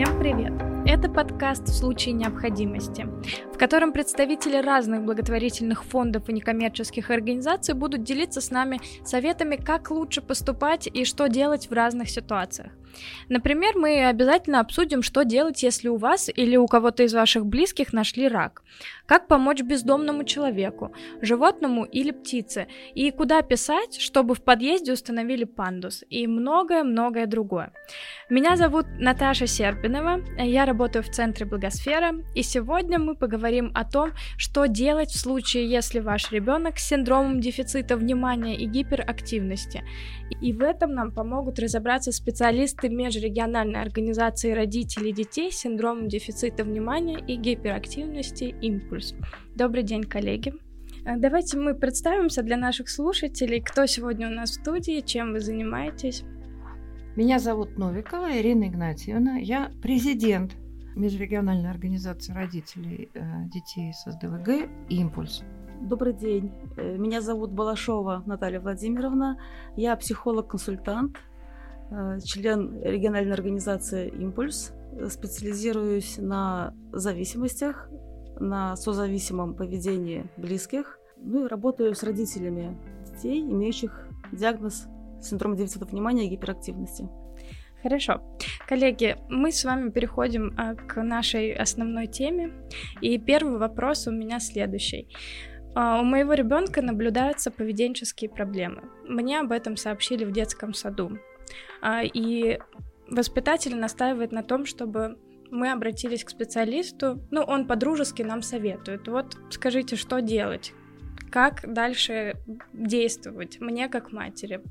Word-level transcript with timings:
Всем 0.00 0.18
привет! 0.18 0.54
Это 0.86 1.10
подкаст 1.10 1.64
«В 1.68 1.74
случае 1.74 2.14
необходимости», 2.14 3.06
в 3.52 3.58
котором 3.58 3.92
представители 3.92 4.56
разных 4.56 5.04
благотворительных 5.04 5.84
фондов 5.84 6.30
и 6.30 6.32
некоммерческих 6.32 7.10
организаций 7.10 7.74
будут 7.74 8.02
делиться 8.02 8.40
с 8.40 8.50
нами 8.50 8.80
советами, 9.04 9.56
как 9.56 9.90
лучше 9.90 10.22
поступать 10.22 10.86
и 10.86 11.04
что 11.04 11.26
делать 11.26 11.68
в 11.68 11.74
разных 11.74 12.08
ситуациях. 12.08 12.72
Например, 13.28 13.76
мы 13.76 14.06
обязательно 14.06 14.60
обсудим, 14.60 15.02
что 15.02 15.24
делать, 15.24 15.62
если 15.62 15.88
у 15.88 15.96
вас 15.96 16.30
или 16.34 16.56
у 16.56 16.66
кого-то 16.66 17.02
из 17.02 17.14
ваших 17.14 17.46
близких 17.46 17.92
нашли 17.92 18.28
рак. 18.28 18.62
Как 19.06 19.26
помочь 19.26 19.62
бездомному 19.62 20.24
человеку, 20.24 20.92
животному 21.20 21.84
или 21.84 22.12
птице, 22.12 22.68
и 22.94 23.10
куда 23.10 23.42
писать, 23.42 24.00
чтобы 24.00 24.34
в 24.34 24.42
подъезде 24.42 24.92
установили 24.92 25.44
пандус, 25.44 26.04
и 26.08 26.26
многое-многое 26.26 27.26
другое. 27.26 27.72
Меня 28.28 28.56
зовут 28.56 28.86
Наташа 28.98 29.46
Серпинова, 29.46 30.20
я 30.38 30.64
работаю 30.64 31.02
в 31.02 31.10
Центре 31.10 31.44
Благосфера, 31.44 32.14
и 32.34 32.42
сегодня 32.42 32.98
мы 32.98 33.16
поговорим 33.16 33.72
о 33.74 33.84
том, 33.84 34.12
что 34.36 34.66
делать 34.66 35.10
в 35.10 35.18
случае, 35.18 35.68
если 35.68 35.98
ваш 35.98 36.30
ребенок 36.30 36.78
с 36.78 36.88
синдромом 36.88 37.40
дефицита 37.40 37.96
внимания 37.96 38.56
и 38.56 38.66
гиперактивности. 38.66 39.82
И 40.40 40.52
в 40.52 40.62
этом 40.62 40.94
нам 40.94 41.10
помогут 41.12 41.58
разобраться 41.58 42.12
специалисты 42.12 42.79
межрегиональной 42.88 43.80
организации 43.80 44.52
родителей 44.52 45.12
детей 45.12 45.52
с 45.52 45.58
синдромом 45.58 46.08
дефицита 46.08 46.64
внимания 46.64 47.18
и 47.18 47.36
гиперактивности 47.36 48.54
«Импульс». 48.62 49.14
Добрый 49.54 49.82
день, 49.82 50.04
коллеги! 50.04 50.54
Э, 51.04 51.16
давайте 51.16 51.58
мы 51.58 51.74
представимся 51.74 52.42
для 52.42 52.56
наших 52.56 52.88
слушателей, 52.88 53.60
кто 53.60 53.86
сегодня 53.86 54.28
у 54.28 54.32
нас 54.32 54.50
в 54.50 54.54
студии, 54.54 55.00
чем 55.00 55.32
вы 55.32 55.40
занимаетесь. 55.40 56.24
Меня 57.16 57.38
зовут 57.38 57.76
Новикова 57.76 58.38
Ирина 58.38 58.68
Игнатьевна. 58.68 59.36
Я 59.38 59.70
президент 59.82 60.52
межрегиональной 60.96 61.70
организации 61.70 62.32
родителей 62.32 63.10
э, 63.14 63.20
детей 63.52 63.92
с 63.92 64.10
СДВГ 64.10 64.68
«Импульс». 64.88 65.42
Добрый 65.80 66.12
день. 66.12 66.52
Э, 66.76 66.96
меня 66.96 67.20
зовут 67.20 67.52
Балашова 67.52 68.22
Наталья 68.26 68.60
Владимировна. 68.60 69.38
Я 69.76 69.96
психолог-консультант, 69.96 71.16
член 72.24 72.80
региональной 72.82 73.34
организации 73.34 74.08
«Импульс». 74.08 74.72
Специализируюсь 75.08 76.18
на 76.18 76.74
зависимостях, 76.92 77.88
на 78.38 78.76
созависимом 78.76 79.54
поведении 79.54 80.26
близких. 80.36 80.98
Ну 81.16 81.44
и 81.44 81.48
работаю 81.48 81.94
с 81.94 82.02
родителями 82.02 82.78
детей, 83.06 83.40
имеющих 83.40 84.08
диагноз 84.32 84.86
синдрома 85.20 85.56
дефицита 85.56 85.84
внимания 85.84 86.26
и 86.26 86.30
гиперактивности. 86.30 87.08
Хорошо. 87.82 88.20
Коллеги, 88.66 89.16
мы 89.28 89.52
с 89.52 89.64
вами 89.64 89.90
переходим 89.90 90.54
а, 90.56 90.74
к 90.74 91.02
нашей 91.02 91.52
основной 91.54 92.06
теме. 92.06 92.52
И 93.00 93.18
первый 93.18 93.58
вопрос 93.58 94.06
у 94.06 94.10
меня 94.10 94.38
следующий. 94.38 95.08
А, 95.74 96.00
у 96.00 96.04
моего 96.04 96.34
ребенка 96.34 96.82
наблюдаются 96.82 97.50
поведенческие 97.50 98.28
проблемы. 98.28 98.82
Мне 99.08 99.40
об 99.40 99.52
этом 99.52 99.76
сообщили 99.76 100.24
в 100.24 100.32
детском 100.32 100.74
саду. 100.74 101.18
А, 101.80 102.02
и 102.02 102.58
воспитатель 103.08 103.76
настаивает 103.76 104.32
на 104.32 104.42
том, 104.42 104.66
чтобы 104.66 105.18
мы 105.50 105.72
обратились 105.72 106.24
к 106.24 106.30
специалисту. 106.30 107.20
Ну, 107.30 107.42
он 107.42 107.66
по-дружески 107.66 108.22
нам 108.22 108.42
советует. 108.42 109.08
Вот 109.08 109.36
скажите, 109.50 109.96
что 109.96 110.20
делать? 110.20 110.72
Как 111.30 111.62
дальше 111.72 112.36
действовать 112.72 113.60
мне 113.60 113.88
как 113.88 114.12
матери? 114.12 114.62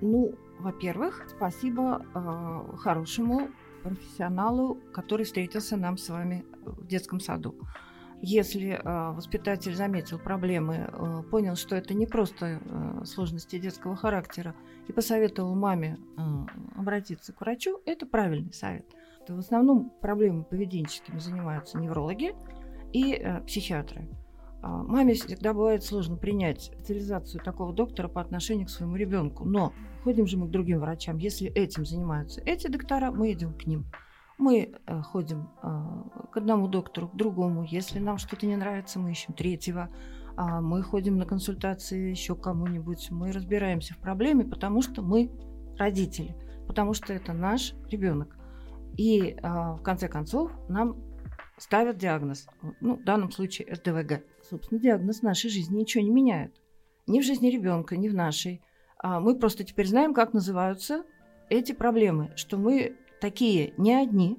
Ну, 0.00 0.34
во-первых, 0.58 1.26
спасибо 1.28 2.04
э, 2.14 2.76
хорошему 2.78 3.50
профессионалу, 3.82 4.78
который 4.92 5.24
встретился 5.24 5.76
нам 5.76 5.96
с 5.96 6.08
вами 6.08 6.44
в 6.64 6.86
детском 6.86 7.20
саду. 7.20 7.54
Если 8.26 8.70
э, 8.70 9.12
воспитатель 9.12 9.74
заметил 9.74 10.18
проблемы, 10.18 10.88
э, 10.90 11.22
понял, 11.30 11.56
что 11.56 11.76
это 11.76 11.92
не 11.92 12.06
просто 12.06 12.58
э, 12.64 13.04
сложности 13.04 13.58
детского 13.58 13.96
характера, 13.96 14.54
и 14.88 14.92
посоветовал 14.92 15.54
маме 15.54 15.98
обратиться 16.74 17.32
к 17.34 17.40
врачу, 17.40 17.80
это 17.84 18.06
правильный 18.06 18.52
совет. 18.52 18.86
В 19.28 19.38
основном 19.38 19.90
проблемами 20.00 20.44
поведенческими 20.44 21.18
занимаются 21.18 21.78
неврологи 21.78 22.34
и 22.92 23.22
психиатры. 23.46 24.08
А, 24.62 24.82
маме 24.82 25.14
всегда 25.14 25.52
бывает 25.52 25.84
сложно 25.84 26.16
принять 26.16 26.62
специализацию 26.62 27.42
такого 27.42 27.74
доктора 27.74 28.08
по 28.08 28.22
отношению 28.22 28.66
к 28.66 28.70
своему 28.70 28.96
ребенку. 28.96 29.44
Но 29.44 29.74
ходим 30.02 30.26
же 30.26 30.38
мы 30.38 30.48
к 30.48 30.50
другим 30.50 30.80
врачам. 30.80 31.18
Если 31.18 31.50
этим 31.50 31.84
занимаются 31.84 32.40
эти 32.46 32.68
доктора, 32.68 33.10
мы 33.10 33.32
идем 33.32 33.52
к 33.52 33.66
ним. 33.66 33.84
Мы 34.38 34.74
э, 34.86 35.02
ходим 35.02 35.50
э, 35.62 36.28
к 36.32 36.36
одному 36.36 36.68
доктору, 36.68 37.08
к 37.08 37.16
другому. 37.16 37.64
Если 37.64 37.98
нам 37.98 38.18
что-то 38.18 38.46
не 38.46 38.56
нравится, 38.56 38.98
мы 38.98 39.12
ищем 39.12 39.34
третьего. 39.34 39.90
А 40.36 40.60
мы 40.60 40.82
ходим 40.82 41.16
на 41.16 41.26
консультации 41.26 42.10
еще 42.10 42.34
кому-нибудь. 42.34 43.10
Мы 43.10 43.30
разбираемся 43.30 43.94
в 43.94 43.98
проблеме, 43.98 44.44
потому 44.44 44.82
что 44.82 45.02
мы 45.02 45.30
родители, 45.78 46.34
потому 46.66 46.94
что 46.94 47.12
это 47.12 47.32
наш 47.32 47.74
ребенок. 47.88 48.36
И 48.96 49.30
э, 49.30 49.40
в 49.42 49.82
конце 49.82 50.08
концов 50.08 50.50
нам 50.68 50.96
ставят 51.56 51.98
диагноз, 51.98 52.46
ну, 52.80 52.96
в 52.96 53.04
данном 53.04 53.30
случае 53.30 53.74
СДВГ. 53.74 54.24
Собственно, 54.42 54.80
диагноз 54.80 55.22
нашей 55.22 55.50
жизни 55.50 55.78
ничего 55.80 56.02
не 56.02 56.10
меняет. 56.10 56.60
Ни 57.06 57.20
в 57.20 57.24
жизни 57.24 57.48
ребенка, 57.50 57.96
ни 57.96 58.08
в 58.08 58.14
нашей. 58.14 58.62
А 58.98 59.20
мы 59.20 59.38
просто 59.38 59.64
теперь 59.64 59.86
знаем, 59.86 60.14
как 60.14 60.32
называются 60.32 61.04
эти 61.50 61.72
проблемы, 61.72 62.32
что 62.36 62.56
мы 62.56 62.96
такие 63.24 63.72
не 63.78 63.94
одни, 63.94 64.38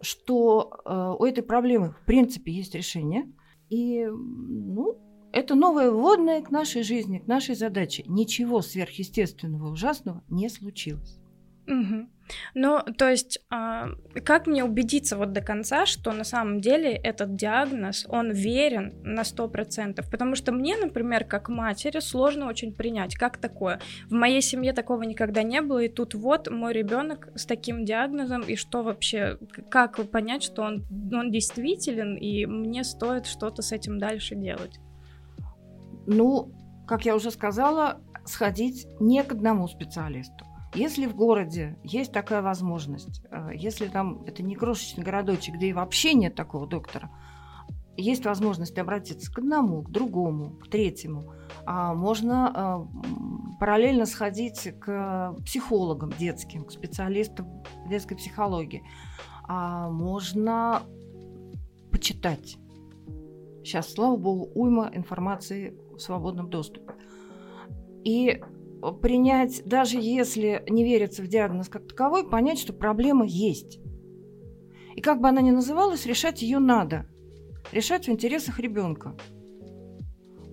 что 0.00 0.70
э, 0.84 1.16
у 1.18 1.24
этой 1.24 1.42
проблемы 1.42 1.90
в 1.90 2.06
принципе 2.06 2.52
есть 2.52 2.72
решение. 2.72 3.24
И, 3.68 4.06
ну, 4.06 4.96
это 5.32 5.56
новое 5.56 5.90
вводное 5.90 6.40
к 6.40 6.52
нашей 6.52 6.84
жизни, 6.84 7.18
к 7.18 7.26
нашей 7.26 7.56
задаче. 7.56 8.04
Ничего 8.06 8.62
сверхъестественного, 8.62 9.72
ужасного 9.72 10.22
не 10.28 10.48
случилось. 10.48 11.18
Угу. 11.66 12.08
Ну, 12.54 12.80
то 12.96 13.08
есть, 13.08 13.38
э, 13.50 13.94
как 14.24 14.46
мне 14.46 14.64
убедиться 14.64 15.16
вот 15.16 15.32
до 15.32 15.40
конца, 15.40 15.86
что 15.86 16.12
на 16.12 16.24
самом 16.24 16.60
деле 16.60 16.92
этот 16.92 17.36
диагноз, 17.36 18.06
он 18.08 18.32
верен 18.32 18.92
на 19.02 19.22
100%? 19.22 20.10
Потому 20.10 20.34
что 20.34 20.52
мне, 20.52 20.76
например, 20.76 21.24
как 21.24 21.48
матери, 21.48 22.00
сложно 22.00 22.48
очень 22.48 22.72
принять, 22.74 23.16
как 23.16 23.38
такое. 23.38 23.80
В 24.08 24.12
моей 24.12 24.42
семье 24.42 24.72
такого 24.72 25.02
никогда 25.02 25.42
не 25.42 25.60
было, 25.60 25.80
и 25.80 25.88
тут 25.88 26.14
вот 26.14 26.50
мой 26.50 26.72
ребенок 26.72 27.28
с 27.34 27.46
таким 27.46 27.84
диагнозом, 27.84 28.42
и 28.42 28.56
что 28.56 28.82
вообще, 28.82 29.38
как 29.70 29.96
понять, 30.10 30.42
что 30.42 30.62
он, 30.62 30.84
он 31.12 31.30
действителен, 31.30 32.16
и 32.16 32.46
мне 32.46 32.84
стоит 32.84 33.26
что-то 33.26 33.62
с 33.62 33.72
этим 33.72 33.98
дальше 33.98 34.34
делать? 34.34 34.78
Ну, 36.06 36.52
как 36.86 37.04
я 37.04 37.14
уже 37.14 37.30
сказала, 37.30 38.00
сходить 38.24 38.86
не 39.00 39.22
к 39.22 39.32
одному 39.32 39.68
специалисту. 39.68 40.44
Если 40.74 41.06
в 41.06 41.14
городе 41.14 41.76
есть 41.82 42.12
такая 42.12 42.40
возможность, 42.40 43.22
э, 43.30 43.50
если 43.54 43.88
там 43.88 44.22
это 44.26 44.42
не 44.42 44.54
крошечный 44.54 45.04
городочек, 45.04 45.56
где 45.56 45.68
и 45.68 45.72
вообще 45.72 46.14
нет 46.14 46.34
такого 46.34 46.66
доктора, 46.66 47.10
есть 47.96 48.24
возможность 48.24 48.78
обратиться 48.78 49.30
к 49.30 49.38
одному, 49.38 49.82
к 49.82 49.90
другому, 49.90 50.56
к 50.56 50.68
третьему. 50.68 51.34
А 51.66 51.92
можно 51.92 52.88
э, 52.88 53.58
параллельно 53.60 54.06
сходить 54.06 54.72
к 54.80 55.36
психологам 55.44 56.10
детским, 56.18 56.64
к 56.64 56.72
специалистам 56.72 57.62
детской 57.86 58.14
психологии. 58.14 58.82
А 59.46 59.90
можно 59.90 60.82
почитать. 61.90 62.56
Сейчас, 63.62 63.92
слава 63.92 64.16
богу, 64.16 64.50
уйма 64.54 64.90
информации 64.94 65.76
в 65.94 65.98
свободном 65.98 66.48
доступе. 66.48 66.94
И 68.04 68.42
принять, 68.90 69.62
даже 69.64 69.96
если 69.98 70.64
не 70.68 70.82
верится 70.82 71.22
в 71.22 71.28
диагноз 71.28 71.68
как 71.68 71.86
таковой, 71.86 72.28
понять, 72.28 72.58
что 72.58 72.72
проблема 72.72 73.24
есть. 73.24 73.78
И 74.96 75.00
как 75.00 75.20
бы 75.20 75.28
она 75.28 75.40
ни 75.40 75.50
называлась, 75.50 76.06
решать 76.06 76.42
ее 76.42 76.58
надо. 76.58 77.06
Решать 77.70 78.08
в 78.08 78.10
интересах 78.10 78.58
ребенка. 78.58 79.16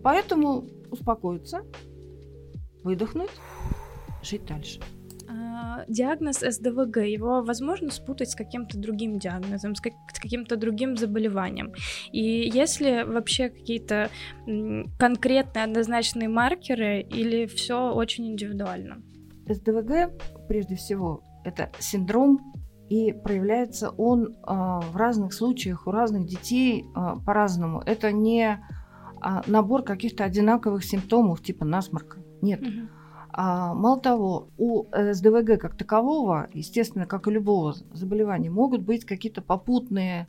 Поэтому 0.04 0.68
успокоиться, 0.92 1.64
выдохнуть, 2.84 3.32
жить 4.22 4.46
дальше 4.46 4.80
диагноз 5.88 6.40
СДВГ, 6.40 6.98
его 6.98 7.42
возможно 7.42 7.92
спутать 7.92 8.32
с 8.32 8.36
каким-то 8.36 8.78
другим 8.78 9.20
диагнозом, 9.20 9.76
с, 9.76 9.82
как, 9.82 9.94
с 10.14 10.20
каким-то 10.20 10.56
другим 10.56 10.98
заболеванием. 10.98 11.74
И 12.12 12.50
если 12.54 13.04
вообще 13.04 13.50
какие-то 13.50 14.10
конкретные 14.98 15.64
однозначные 15.64 16.30
маркеры 16.30 17.02
или 17.02 17.46
все 17.46 17.92
очень 17.92 18.28
индивидуально? 18.28 19.02
СДВГ, 19.48 20.12
прежде 20.48 20.76
всего, 20.76 21.24
это 21.44 21.72
синдром, 21.80 22.54
и 22.90 23.14
проявляется 23.14 23.92
он 23.92 24.28
э, 24.28 24.36
в 24.46 24.96
разных 24.96 25.34
случаях 25.34 25.86
у 25.88 25.92
разных 25.92 26.26
детей 26.26 26.84
э, 26.84 27.16
по-разному. 27.24 27.82
Это 27.86 28.12
не 28.12 28.48
э, 28.48 28.58
набор 29.46 29.84
каких-то 29.84 30.24
одинаковых 30.24 30.84
симптомов, 30.84 31.44
типа 31.44 31.66
насморка. 31.66 32.18
Нет. 32.42 32.62
Угу 32.62 32.70
А, 32.72 32.99
мало 33.42 34.00
того, 34.00 34.50
у 34.58 34.86
СДВГ 34.92 35.60
как 35.60 35.78
такового, 35.78 36.50
естественно, 36.54 37.06
как 37.06 37.28
и 37.28 37.32
любого 37.32 37.74
заболевания, 37.94 38.50
могут 38.50 38.82
быть 38.82 39.06
какие-то 39.06 39.42
попутные 39.42 40.28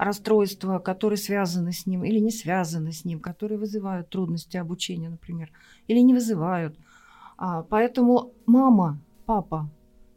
расстройства, 0.00 0.78
которые 0.78 1.18
связаны 1.18 1.72
с 1.72 1.86
ним 1.86 2.04
или 2.04 2.18
не 2.18 2.30
связаны 2.30 2.92
с 2.92 3.04
ним, 3.04 3.20
которые 3.20 3.58
вызывают 3.58 4.08
трудности 4.08 4.56
обучения, 4.56 5.10
например, 5.10 5.50
или 5.88 6.00
не 6.00 6.14
вызывают. 6.14 6.78
А, 7.36 7.62
поэтому 7.62 8.32
мама, 8.46 8.98
папа, 9.26 9.70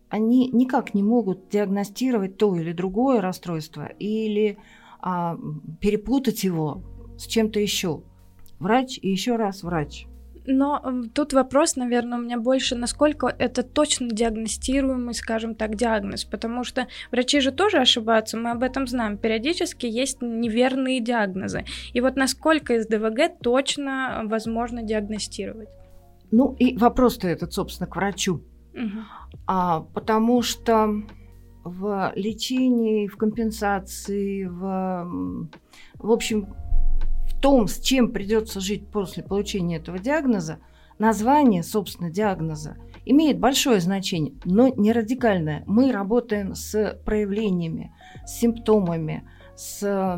они 0.10 0.50
никак 0.52 0.94
не 0.94 1.04
могут 1.04 1.50
диагностировать 1.50 2.38
то 2.38 2.56
или 2.56 2.72
другое 2.72 3.20
расстройство 3.20 3.86
или 3.86 4.58
а, 5.02 5.38
перепутать 5.82 6.44
его 6.44 6.82
с 7.18 7.26
чем-то 7.26 7.60
еще. 7.60 8.04
Врач 8.60 9.00
и 9.02 9.10
еще 9.10 9.36
раз 9.36 9.64
врач. 9.64 10.08
Но 10.46 11.04
тут 11.14 11.34
вопрос, 11.34 11.76
наверное, 11.76 12.18
у 12.18 12.22
меня 12.22 12.38
больше, 12.38 12.76
насколько 12.76 13.28
это 13.28 13.64
точно 13.64 14.10
диагностируемый, 14.10 15.14
скажем 15.14 15.56
так, 15.56 15.76
диагноз, 15.76 16.26
потому 16.26 16.64
что 16.64 16.88
врачи 17.12 17.40
же 17.40 17.52
тоже 17.52 17.78
ошибаются, 17.78 18.38
мы 18.38 18.52
об 18.52 18.64
этом 18.64 18.88
знаем. 18.88 19.18
Периодически 19.18 19.86
есть 19.86 20.22
неверные 20.22 21.00
диагнозы. 21.00 21.66
И 21.94 22.02
вот 22.02 22.16
насколько 22.16 22.76
из 22.76 22.88
ДВГ 22.88 23.40
точно 23.42 24.24
возможно 24.26 24.84
диагностировать? 24.84 25.70
Ну 26.32 26.56
и 26.60 26.78
вопрос-то 26.78 27.28
этот, 27.28 27.54
собственно, 27.54 27.88
к 27.88 27.96
врачу. 27.96 28.42
Угу. 28.74 29.00
А, 29.46 29.82
потому 29.94 30.42
что 30.42 31.04
в 31.64 32.12
лечении, 32.16 33.08
в 33.08 33.16
компенсации, 33.18 34.46
в, 34.46 35.48
в 36.00 36.12
общем, 36.12 36.54
том, 37.44 37.68
с 37.68 37.78
чем 37.82 38.14
придется 38.14 38.62
жить 38.62 38.88
после 38.88 39.22
получения 39.22 39.76
этого 39.76 40.00
диагноза, 40.00 40.60
название, 40.98 41.62
собственно, 41.62 42.10
диагноза 42.10 42.78
имеет 43.06 43.38
большое 43.38 43.82
значение, 43.82 44.36
но 44.46 44.70
не 44.70 44.94
радикальное. 44.94 45.66
Мы 45.68 45.92
работаем 45.92 46.56
с 46.56 46.98
проявлениями, 47.04 47.94
с 48.26 48.40
симптомами, 48.40 49.28
с 49.58 50.18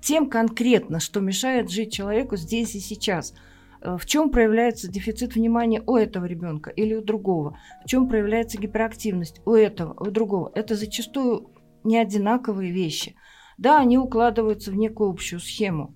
тем 0.00 0.30
конкретно, 0.30 0.98
что 0.98 1.20
мешает 1.20 1.70
жить 1.70 1.92
человеку 1.92 2.36
здесь 2.36 2.74
и 2.74 2.80
сейчас. 2.80 3.34
В 3.82 4.06
чем 4.06 4.30
проявляется 4.30 4.90
дефицит 4.90 5.34
внимания 5.34 5.82
у 5.86 5.96
этого 5.96 6.24
ребенка 6.24 6.70
или 6.70 6.94
у 6.94 7.02
другого? 7.02 7.58
В 7.84 7.86
чем 7.86 8.08
проявляется 8.08 8.56
гиперактивность 8.56 9.42
у 9.44 9.52
этого, 9.52 9.92
у 10.00 10.10
другого? 10.10 10.50
Это 10.54 10.74
зачастую 10.74 11.50
не 11.84 11.98
одинаковые 11.98 12.72
вещи– 12.72 13.14
да, 13.58 13.80
они 13.80 13.98
укладываются 13.98 14.70
в 14.70 14.76
некую 14.76 15.10
общую 15.10 15.40
схему, 15.40 15.94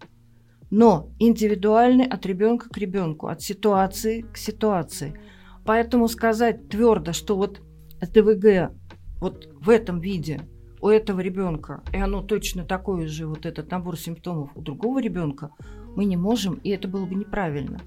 но 0.71 1.11
индивидуальны 1.19 2.03
от 2.03 2.27
ребенка 2.27 2.69
к 2.69 2.77
ребенку, 2.77 3.29
от 3.29 3.41
ситуации 3.41 4.23
к 4.23 4.37
ситуации. 4.37 5.19
Поэтому 5.65 6.09
сказать 6.09 6.69
твердо, 6.69 7.13
что 7.13 7.37
вот 7.37 7.63
ДВГ 8.01 8.73
вот 9.21 9.49
в 9.61 9.71
этом 9.71 10.01
виде 10.01 10.41
у 10.81 10.89
этого 10.89 11.21
ребенка, 11.21 11.83
и 11.93 11.97
оно 11.97 12.23
точно 12.23 12.65
такое 12.65 13.07
же, 13.07 13.29
вот 13.29 13.47
этот 13.47 13.71
набор 13.71 13.97
симптомов 13.97 14.51
у 14.57 14.61
другого 14.61 15.01
ребенка, 15.01 15.51
мы 15.95 16.05
не 16.05 16.17
можем, 16.17 16.55
и 16.55 16.71
это 16.71 16.89
было 16.89 17.07
бы 17.07 17.15
неправильно. 17.15 17.79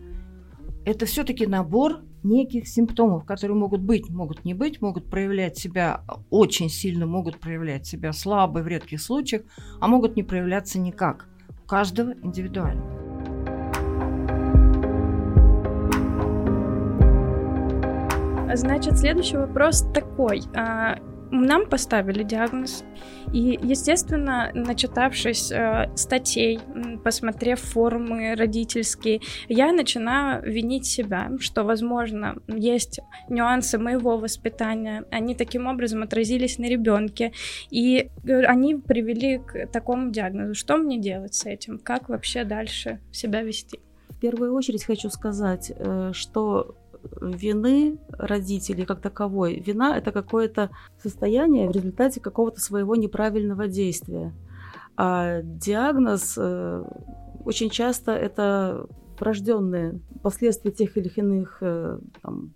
Это 0.85 1.05
все-таки 1.05 1.45
набор 1.45 2.03
неких 2.25 2.67
симптомов, 2.67 3.23
которые 3.25 3.55
могут 3.55 3.81
быть, 3.81 4.09
могут 4.09 4.43
не 4.43 4.53
быть, 4.53 4.81
могут 4.81 5.09
проявлять 5.09 5.57
себя 5.57 6.01
очень 6.29 6.69
сильно, 6.69 7.05
могут 7.05 7.39
проявлять 7.39 7.85
себя 7.85 8.11
слабо 8.11 8.59
в 8.59 8.67
редких 8.67 9.01
случаях, 9.01 9.43
а 9.79 9.87
могут 9.87 10.15
не 10.15 10.23
проявляться 10.23 10.79
никак. 10.79 11.27
У 11.63 11.67
каждого 11.67 12.13
индивидуально. 12.23 12.83
Значит, 18.55 18.97
следующий 18.97 19.37
вопрос 19.37 19.85
такой. 19.93 20.41
Нам 21.31 21.65
поставили 21.67 22.23
диагноз, 22.23 22.83
и, 23.33 23.59
естественно, 23.61 24.51
начитавшись 24.53 25.51
э, 25.51 25.89
статей, 25.95 26.59
посмотрев 27.03 27.59
форумы 27.59 28.35
родительские, 28.35 29.21
я 29.49 29.71
начинаю 29.71 30.43
винить 30.43 30.85
себя, 30.85 31.31
что, 31.39 31.63
возможно, 31.63 32.35
есть 32.47 32.99
нюансы 33.29 33.77
моего 33.77 34.17
воспитания, 34.17 35.03
они 35.11 35.35
таким 35.35 35.67
образом 35.67 36.03
отразились 36.03 36.57
на 36.59 36.65
ребенке, 36.65 37.31
и 37.69 38.09
э, 38.25 38.43
они 38.43 38.75
привели 38.75 39.39
к 39.39 39.67
такому 39.67 40.11
диагнозу. 40.11 40.53
Что 40.53 40.77
мне 40.77 40.99
делать 40.99 41.33
с 41.33 41.45
этим? 41.45 41.79
Как 41.79 42.09
вообще 42.09 42.43
дальше 42.43 42.99
себя 43.11 43.41
вести? 43.41 43.79
В 44.09 44.19
первую 44.19 44.53
очередь 44.53 44.85
хочу 44.85 45.09
сказать, 45.09 45.71
э, 45.75 46.11
что 46.13 46.75
вины 47.21 47.97
родителей 48.09 48.85
как 48.85 49.01
таковой. 49.01 49.59
Вина– 49.59 49.97
это 49.97 50.11
какое-то 50.11 50.69
состояние 51.01 51.69
в 51.69 51.71
результате 51.71 52.19
какого-то 52.19 52.61
своего 52.61 52.95
неправильного 52.95 53.67
действия. 53.67 54.33
А 54.97 55.41
диагноз 55.41 56.35
э, 56.37 56.83
очень 57.43 57.69
часто 57.69 58.11
это 58.11 58.87
врожденные 59.19 59.99
последствия 60.23 60.71
тех 60.71 60.97
или 60.97 61.09
иных 61.15 61.57
э, 61.61 61.99
там, 62.21 62.53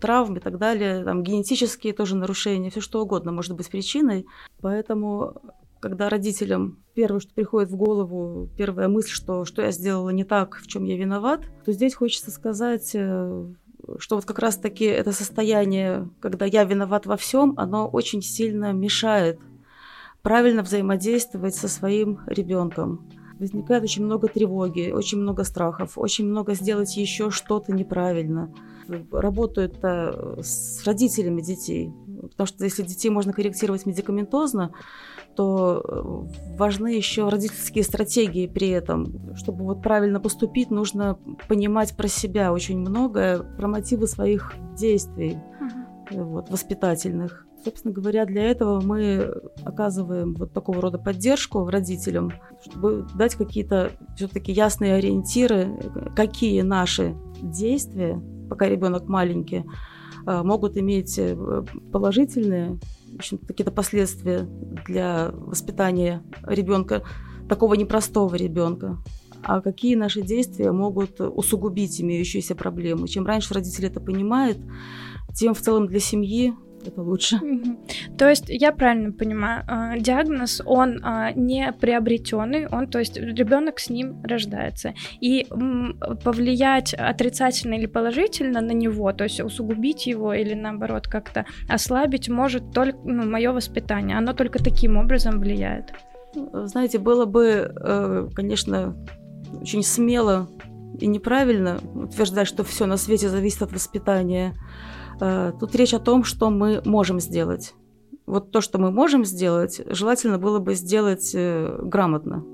травм 0.00 0.36
и 0.36 0.40
так 0.40 0.58
далее, 0.58 1.04
там, 1.04 1.22
генетические 1.22 1.92
тоже 1.92 2.16
нарушения, 2.16 2.70
все 2.70 2.80
что 2.80 3.02
угодно 3.02 3.32
может 3.32 3.56
быть 3.56 3.70
причиной. 3.70 4.26
Поэтому 4.60 5.40
когда 5.80 6.08
родителям 6.08 6.78
первое, 6.94 7.20
что 7.20 7.34
приходит 7.34 7.70
в 7.70 7.76
голову, 7.76 8.48
первая 8.56 8.88
мысль, 8.88 9.10
что 9.10 9.44
что 9.44 9.60
я 9.60 9.70
сделала 9.70 10.08
не 10.10 10.24
так, 10.24 10.56
в 10.56 10.66
чем 10.66 10.84
я 10.84 10.96
виноват, 10.96 11.42
то 11.64 11.72
здесь 11.72 11.94
хочется 11.94 12.30
сказать, 12.30 12.92
э, 12.94 13.46
что 13.98 14.16
вот 14.16 14.24
как 14.24 14.38
раз-таки 14.38 14.84
это 14.84 15.12
состояние, 15.12 16.08
когда 16.20 16.44
я 16.44 16.64
виноват 16.64 17.06
во 17.06 17.16
всем, 17.16 17.54
оно 17.56 17.88
очень 17.88 18.22
сильно 18.22 18.72
мешает 18.72 19.38
правильно 20.22 20.62
взаимодействовать 20.62 21.54
со 21.54 21.68
своим 21.68 22.20
ребенком. 22.26 23.08
Возникает 23.38 23.82
очень 23.82 24.04
много 24.04 24.28
тревоги, 24.28 24.90
очень 24.90 25.18
много 25.18 25.44
страхов, 25.44 25.98
очень 25.98 26.26
много 26.26 26.54
сделать 26.54 26.96
еще 26.96 27.30
что-то 27.30 27.72
неправильно. 27.72 28.54
Работают 29.10 29.78
с 29.82 30.84
родителями 30.86 31.40
детей, 31.40 31.92
потому 32.30 32.46
что 32.46 32.64
если 32.64 32.82
детей 32.82 33.10
можно 33.10 33.32
корректировать 33.32 33.86
медикаментозно, 33.86 34.72
то 35.34 35.82
э, 35.84 36.56
важны 36.56 36.88
еще 36.94 37.28
родительские 37.28 37.84
стратегии 37.84 38.46
при 38.46 38.68
этом. 38.68 39.34
Чтобы 39.36 39.64
вот 39.64 39.82
правильно 39.82 40.20
поступить, 40.20 40.70
нужно 40.70 41.18
понимать 41.48 41.96
про 41.96 42.08
себя 42.08 42.52
очень 42.52 42.78
многое, 42.78 43.38
про 43.38 43.68
мотивы 43.68 44.06
своих 44.06 44.54
действий 44.76 45.38
uh-huh. 45.60 46.24
вот, 46.24 46.50
воспитательных. 46.50 47.46
Собственно 47.64 47.94
говоря, 47.94 48.26
для 48.26 48.42
этого 48.42 48.80
мы 48.80 49.34
оказываем 49.64 50.34
вот 50.34 50.52
такого 50.52 50.82
рода 50.82 50.98
поддержку 50.98 51.66
родителям, 51.66 52.30
чтобы 52.62 53.06
дать 53.14 53.34
какие-то 53.36 53.92
все-таки 54.16 54.52
ясные 54.52 54.94
ориентиры, 54.94 55.70
какие 56.14 56.60
наши 56.60 57.16
действия, 57.40 58.20
пока 58.50 58.68
ребенок 58.68 59.08
маленький, 59.08 59.64
э, 60.26 60.42
могут 60.42 60.76
иметь 60.76 61.18
положительные 61.90 62.78
в 63.14 63.18
общем, 63.18 63.38
какие-то 63.38 63.70
последствия 63.70 64.48
для 64.86 65.30
воспитания 65.32 66.22
ребенка, 66.42 67.02
такого 67.48 67.74
непростого 67.74 68.34
ребенка. 68.34 68.98
А 69.42 69.60
какие 69.60 69.94
наши 69.94 70.22
действия 70.22 70.72
могут 70.72 71.20
усугубить 71.20 72.00
имеющиеся 72.00 72.54
проблемы. 72.54 73.08
Чем 73.08 73.26
раньше 73.26 73.52
родители 73.52 73.88
это 73.88 74.00
понимают, 74.00 74.58
тем 75.34 75.52
в 75.54 75.60
целом 75.60 75.86
для 75.86 76.00
семьи 76.00 76.54
это 76.86 77.02
лучше. 77.02 77.40
То 78.18 78.28
есть 78.28 78.44
я 78.48 78.72
правильно 78.72 79.12
понимаю, 79.12 79.64
а, 79.66 79.98
диагноз 79.98 80.62
он 80.64 81.00
а, 81.02 81.32
не 81.32 81.72
приобретенный, 81.72 82.66
он, 82.68 82.88
то 82.88 82.98
есть 82.98 83.16
ребенок 83.16 83.78
с 83.78 83.90
ним 83.90 84.22
рождается, 84.22 84.94
и 85.20 85.46
повлиять 86.24 86.94
отрицательно 86.94 87.74
или 87.74 87.86
положительно 87.86 88.60
на 88.60 88.72
него, 88.72 89.12
то 89.12 89.24
есть 89.24 89.40
усугубить 89.40 90.06
его 90.06 90.32
или 90.32 90.54
наоборот 90.54 91.08
как-то 91.08 91.46
ослабить 91.68 92.28
может 92.28 92.72
только 92.72 92.98
ну, 93.04 93.28
мое 93.28 93.52
воспитание, 93.52 94.16
оно 94.16 94.32
только 94.32 94.62
таким 94.62 94.96
образом 94.96 95.40
влияет. 95.40 95.92
Знаете, 96.34 96.98
было 96.98 97.26
бы, 97.26 97.72
э, 97.74 98.28
конечно, 98.34 98.96
очень 99.60 99.82
смело 99.82 100.48
и 100.98 101.06
неправильно 101.06 101.78
утверждать, 101.94 102.46
что 102.46 102.64
все 102.64 102.86
на 102.86 102.96
свете 102.96 103.28
зависит 103.28 103.62
от 103.62 103.72
воспитания. 103.72 104.54
Э, 105.20 105.52
тут 105.58 105.74
речь 105.74 105.94
о 105.94 106.00
том, 106.00 106.24
что 106.24 106.50
мы 106.50 106.82
можем 106.84 107.20
сделать. 107.20 107.74
Вот 108.26 108.50
то, 108.50 108.60
что 108.60 108.78
мы 108.78 108.90
можем 108.90 109.24
сделать, 109.24 109.80
желательно 109.86 110.38
было 110.38 110.58
бы 110.58 110.74
сделать 110.74 111.32
э, 111.34 111.78
грамотно. 111.82 112.44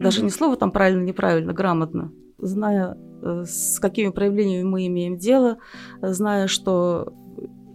Даже 0.00 0.20
mm-hmm. 0.20 0.24
не 0.24 0.30
слово 0.30 0.56
там 0.56 0.72
правильно, 0.72 1.02
неправильно, 1.02 1.52
грамотно. 1.52 2.12
Зная, 2.38 2.96
э, 3.22 3.44
с 3.46 3.78
какими 3.78 4.08
проявлениями 4.08 4.64
мы 4.64 4.86
имеем 4.86 5.16
дело, 5.16 5.58
зная, 6.00 6.48
что 6.48 7.12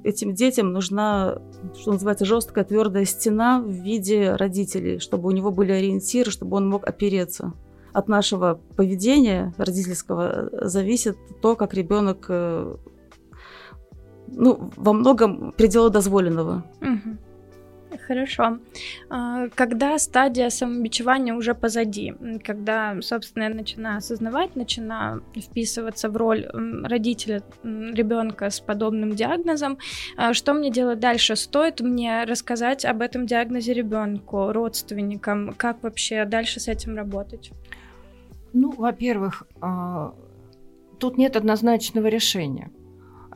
этим 0.04 0.34
детям 0.34 0.72
нужна, 0.72 1.42
что 1.80 1.94
называется, 1.94 2.26
жесткая 2.26 2.66
твердая 2.66 3.06
стена 3.06 3.62
в 3.62 3.70
виде 3.70 4.36
родителей, 4.36 5.00
чтобы 5.00 5.28
у 5.28 5.32
него 5.32 5.52
были 5.52 5.72
ориентиры, 5.72 6.32
чтобы 6.32 6.58
он 6.58 6.68
мог 6.70 6.88
опереться. 6.88 7.54
от 7.94 8.08
нашего 8.08 8.60
поведения 8.76 9.54
родительского 9.58 10.50
зависит 10.52 11.18
то, 11.42 11.56
как 11.56 11.74
ребенок 11.74 12.30
ну, 14.28 14.72
во 14.76 14.94
многом 14.94 15.54
предела 15.58 15.90
дозволенного. 15.90 16.64
Угу. 16.82 17.18
Хорошо. 18.06 18.60
А, 19.10 19.48
когда 19.56 19.98
стадия 19.98 20.50
самобичевания 20.50 21.34
уже 21.34 21.54
позади, 21.56 22.14
когда, 22.44 23.02
собственно, 23.02 23.44
я 23.44 23.50
начинаю 23.50 23.98
осознавать, 23.98 24.56
начинаю 24.56 25.24
вписываться 25.36 26.10
в 26.10 26.18
роль 26.18 26.46
родителя 26.84 27.44
ребенка 27.64 28.50
с 28.50 28.60
подобным 28.60 29.16
диагнозом, 29.16 29.78
а, 30.18 30.34
что 30.34 30.54
мне 30.54 30.70
делать 30.70 31.00
дальше? 31.00 31.36
Стоит 31.36 31.80
мне 31.82 32.24
рассказать 32.24 32.86
об 32.86 33.02
этом 33.02 33.26
диагнозе 33.26 33.74
ребенку, 33.74 34.52
родственникам? 34.52 35.54
Как 35.58 35.82
вообще 35.84 36.26
дальше 36.26 36.60
с 36.60 36.68
этим 36.68 36.96
работать? 36.96 37.52
Ну, 38.54 38.72
во-первых, 38.72 39.44
а, 39.62 40.14
тут 41.00 41.18
нет 41.18 41.36
однозначного 41.36 42.08
решения. 42.08 42.70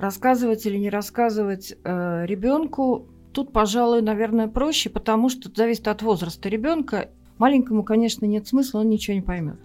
Рассказывать 0.02 0.66
или 0.66 0.78
не 0.78 0.90
рассказывать 0.90 1.74
э, 1.84 2.26
ребенку 2.26 3.08
Тут, 3.34 3.54
пожалуй, 3.54 4.02
наверное, 4.02 4.48
проще, 4.48 4.90
потому 4.90 5.30
что 5.30 5.48
это 5.48 5.62
зависит 5.62 5.88
от 5.88 6.02
возраста 6.02 6.50
ребенка. 6.50 7.10
Маленькому, 7.38 7.84
конечно, 7.84 8.26
нет 8.26 8.48
смысла, 8.48 8.80
он 8.80 8.90
ничего 8.90 9.16
не 9.16 9.22
поймет. 9.22 9.56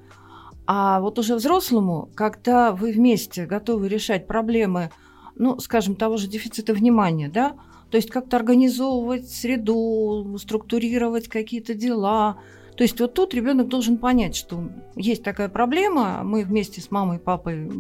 А 0.67 1.01
вот 1.01 1.19
уже 1.19 1.35
взрослому, 1.35 2.09
когда 2.15 2.73
вы 2.73 2.93
вместе 2.93 3.45
готовы 3.45 3.89
решать 3.89 4.27
проблемы, 4.27 4.91
ну, 5.35 5.59
скажем, 5.59 5.97
того 5.97 6.17
же 6.17 6.29
дефицита 6.29 6.75
внимания, 6.75 7.29
да, 7.29 7.57
то 7.91 7.97
есть 7.97 8.11
как-то 8.11 8.37
организовывать 8.37 9.29
среду, 9.29 10.37
структурировать 10.39 11.29
какие-то 11.29 11.75
дела, 11.75 12.39
то 12.77 12.83
есть 12.83 13.01
вот 13.01 13.15
тут 13.15 13.33
ребенок 13.33 13.69
должен 13.69 13.97
понять, 13.97 14.37
что 14.37 14.69
есть 14.97 15.23
такая 15.23 15.49
проблема, 15.49 16.23
мы 16.23 16.45
вместе 16.45 16.83
с 16.83 16.91
мамой 16.91 17.17
и 17.17 17.21
папой 17.21 17.71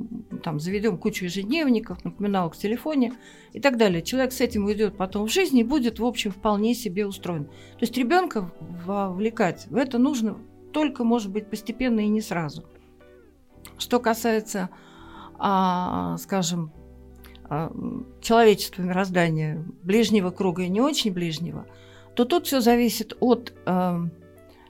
там 0.42 0.58
заведем 0.58 0.96
кучу 0.96 1.26
ежедневников, 1.26 2.02
напоминалок 2.02 2.54
в 2.54 2.58
телефоне 2.58 3.12
и 3.52 3.60
так 3.60 3.76
далее. 3.76 4.00
Человек 4.00 4.32
с 4.32 4.40
этим 4.40 4.64
уйдет 4.64 4.96
потом 4.96 5.28
в 5.28 5.32
жизнь 5.32 5.58
и 5.58 5.64
будет, 5.64 5.98
в 5.98 6.04
общем, 6.04 6.30
вполне 6.30 6.74
себе 6.74 7.06
устроен. 7.06 7.44
То 7.44 7.82
есть 7.82 7.96
ребенка 7.98 8.50
вовлекать 8.60 9.66
в 9.68 9.76
это 9.76 9.98
нужно 9.98 10.38
только, 10.72 11.04
может 11.04 11.30
быть, 11.30 11.50
постепенно 11.50 12.00
и 12.00 12.08
не 12.08 12.22
сразу. 12.22 12.64
Что 13.76 14.00
касается, 14.00 14.70
а, 15.38 16.16
скажем, 16.16 16.72
а, 17.44 17.70
человечества, 18.22 18.80
мироздания, 18.80 19.62
ближнего 19.82 20.30
круга 20.30 20.62
и 20.62 20.70
не 20.70 20.80
очень 20.80 21.12
ближнего, 21.12 21.66
то 22.14 22.24
тут 22.24 22.46
все 22.46 22.60
зависит 22.60 23.14
от 23.20 23.52
а, 23.66 24.08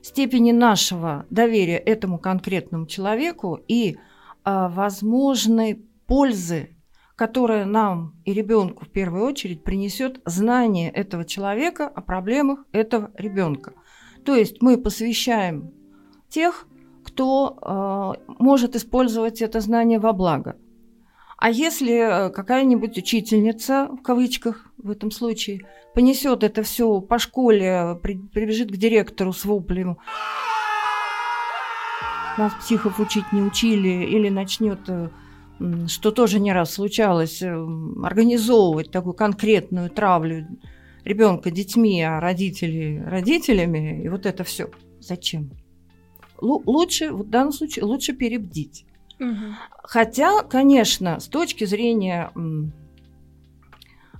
степени 0.06 0.52
нашего 0.52 1.26
доверия 1.30 1.78
этому 1.78 2.18
конкретному 2.18 2.86
человеку 2.86 3.60
и 3.66 3.98
а, 4.44 4.68
возможной 4.68 5.84
пользы, 6.06 6.76
которая 7.16 7.64
нам 7.64 8.14
и 8.25 8.32
ребенку 8.32 8.84
в 8.84 8.88
первую 8.88 9.25
очередь 9.25 9.64
принесет 9.64 10.20
знание 10.25 10.90
этого 10.90 11.25
человека 11.25 11.88
о 11.88 12.02
проблемах 12.02 12.60
этого 12.70 13.10
ребенка. 13.16 13.72
То 14.25 14.36
есть 14.36 14.62
мы 14.62 14.78
посвящаем 14.78 15.72
тех, 16.28 16.68
кто 17.04 18.16
э, 18.28 18.34
может 18.38 18.76
использовать 18.76 19.42
это 19.42 19.60
знание 19.60 19.98
во 19.98 20.12
благо. 20.12 20.56
А 21.36 21.50
если 21.50 22.30
какая-нибудь 22.32 22.98
учительница, 22.98 23.88
в 23.88 24.02
кавычках 24.02 24.65
в 24.86 24.90
этом 24.90 25.10
случае, 25.10 25.60
понесет 25.94 26.42
это 26.42 26.62
все 26.62 27.00
по 27.00 27.18
школе, 27.18 27.98
прибежит 28.02 28.70
к 28.70 28.76
директору 28.76 29.32
с 29.32 29.44
воплем. 29.44 29.98
Нас 32.38 32.52
психов 32.54 33.00
учить 33.00 33.32
не 33.32 33.42
учили, 33.42 34.04
или 34.04 34.28
начнет, 34.28 34.80
э, 34.88 35.08
что 35.88 36.10
тоже 36.10 36.38
не 36.38 36.52
раз 36.52 36.74
случалось, 36.74 37.42
э, 37.42 37.66
организовывать 38.02 38.90
такую 38.90 39.14
конкретную 39.14 39.90
травлю 39.90 40.46
ребенка 41.04 41.50
детьми, 41.50 42.02
а 42.02 42.20
родителей 42.20 43.02
родителями, 43.02 44.02
и 44.02 44.08
вот 44.08 44.26
это 44.26 44.44
все. 44.44 44.70
Зачем? 45.00 45.50
Л- 46.42 46.62
лучше, 46.66 47.12
в 47.12 47.28
данном 47.30 47.52
случае, 47.52 47.84
лучше 47.84 48.12
перебдить. 48.12 48.84
Угу. 49.18 49.54
Хотя, 49.84 50.42
конечно, 50.42 51.20
с 51.20 51.28
точки 51.28 51.64
зрения 51.64 52.30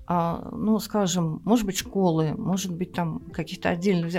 ну, 0.09 0.79
скажем, 0.79 1.41
может 1.45 1.67
быть, 1.67 1.79
школы, 1.79 2.35
может 2.37 2.73
быть, 2.73 2.93
там 2.93 3.21
каких-то 3.33 3.71
отдельных... 3.71 4.15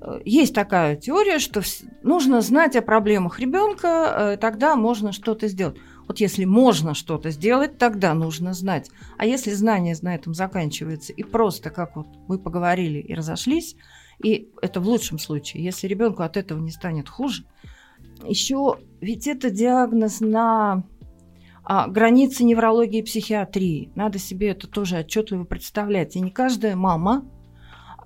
Э, 0.00 0.20
есть 0.24 0.54
такая 0.54 0.96
теория, 0.96 1.38
что 1.38 1.62
нужно 2.02 2.40
знать 2.40 2.76
о 2.76 2.82
проблемах 2.82 3.40
ребенка, 3.40 3.88
э, 3.88 4.36
тогда 4.36 4.76
можно 4.76 5.12
что-то 5.12 5.48
сделать. 5.48 5.78
Вот 6.06 6.20
если 6.20 6.44
можно 6.44 6.94
что-то 6.94 7.30
сделать, 7.30 7.78
тогда 7.78 8.14
нужно 8.14 8.52
знать. 8.52 8.90
А 9.18 9.26
если 9.26 9.50
знание 9.50 9.96
на 10.02 10.14
этом 10.14 10.34
заканчивается 10.34 11.12
и 11.12 11.22
просто, 11.24 11.70
как 11.70 11.96
вот 11.96 12.06
мы 12.28 12.38
поговорили 12.38 13.00
и 13.00 13.14
разошлись, 13.14 13.76
и 14.22 14.50
это 14.62 14.80
в 14.80 14.88
лучшем 14.88 15.18
случае, 15.18 15.64
если 15.64 15.88
ребенку 15.88 16.22
от 16.22 16.36
этого 16.36 16.60
не 16.60 16.70
станет 16.70 17.08
хуже, 17.08 17.44
еще 18.24 18.78
ведь 19.00 19.26
это 19.26 19.50
диагноз 19.50 20.20
на 20.20 20.84
а, 21.68 21.88
границы 21.88 22.44
неврологии 22.44 23.00
и 23.00 23.02
психиатрии. 23.02 23.90
Надо 23.96 24.20
себе 24.20 24.50
это 24.50 24.68
тоже 24.68 24.98
отчетливо 24.98 25.42
представлять. 25.42 26.14
И 26.14 26.20
не 26.20 26.30
каждая 26.30 26.76
мама 26.76 27.24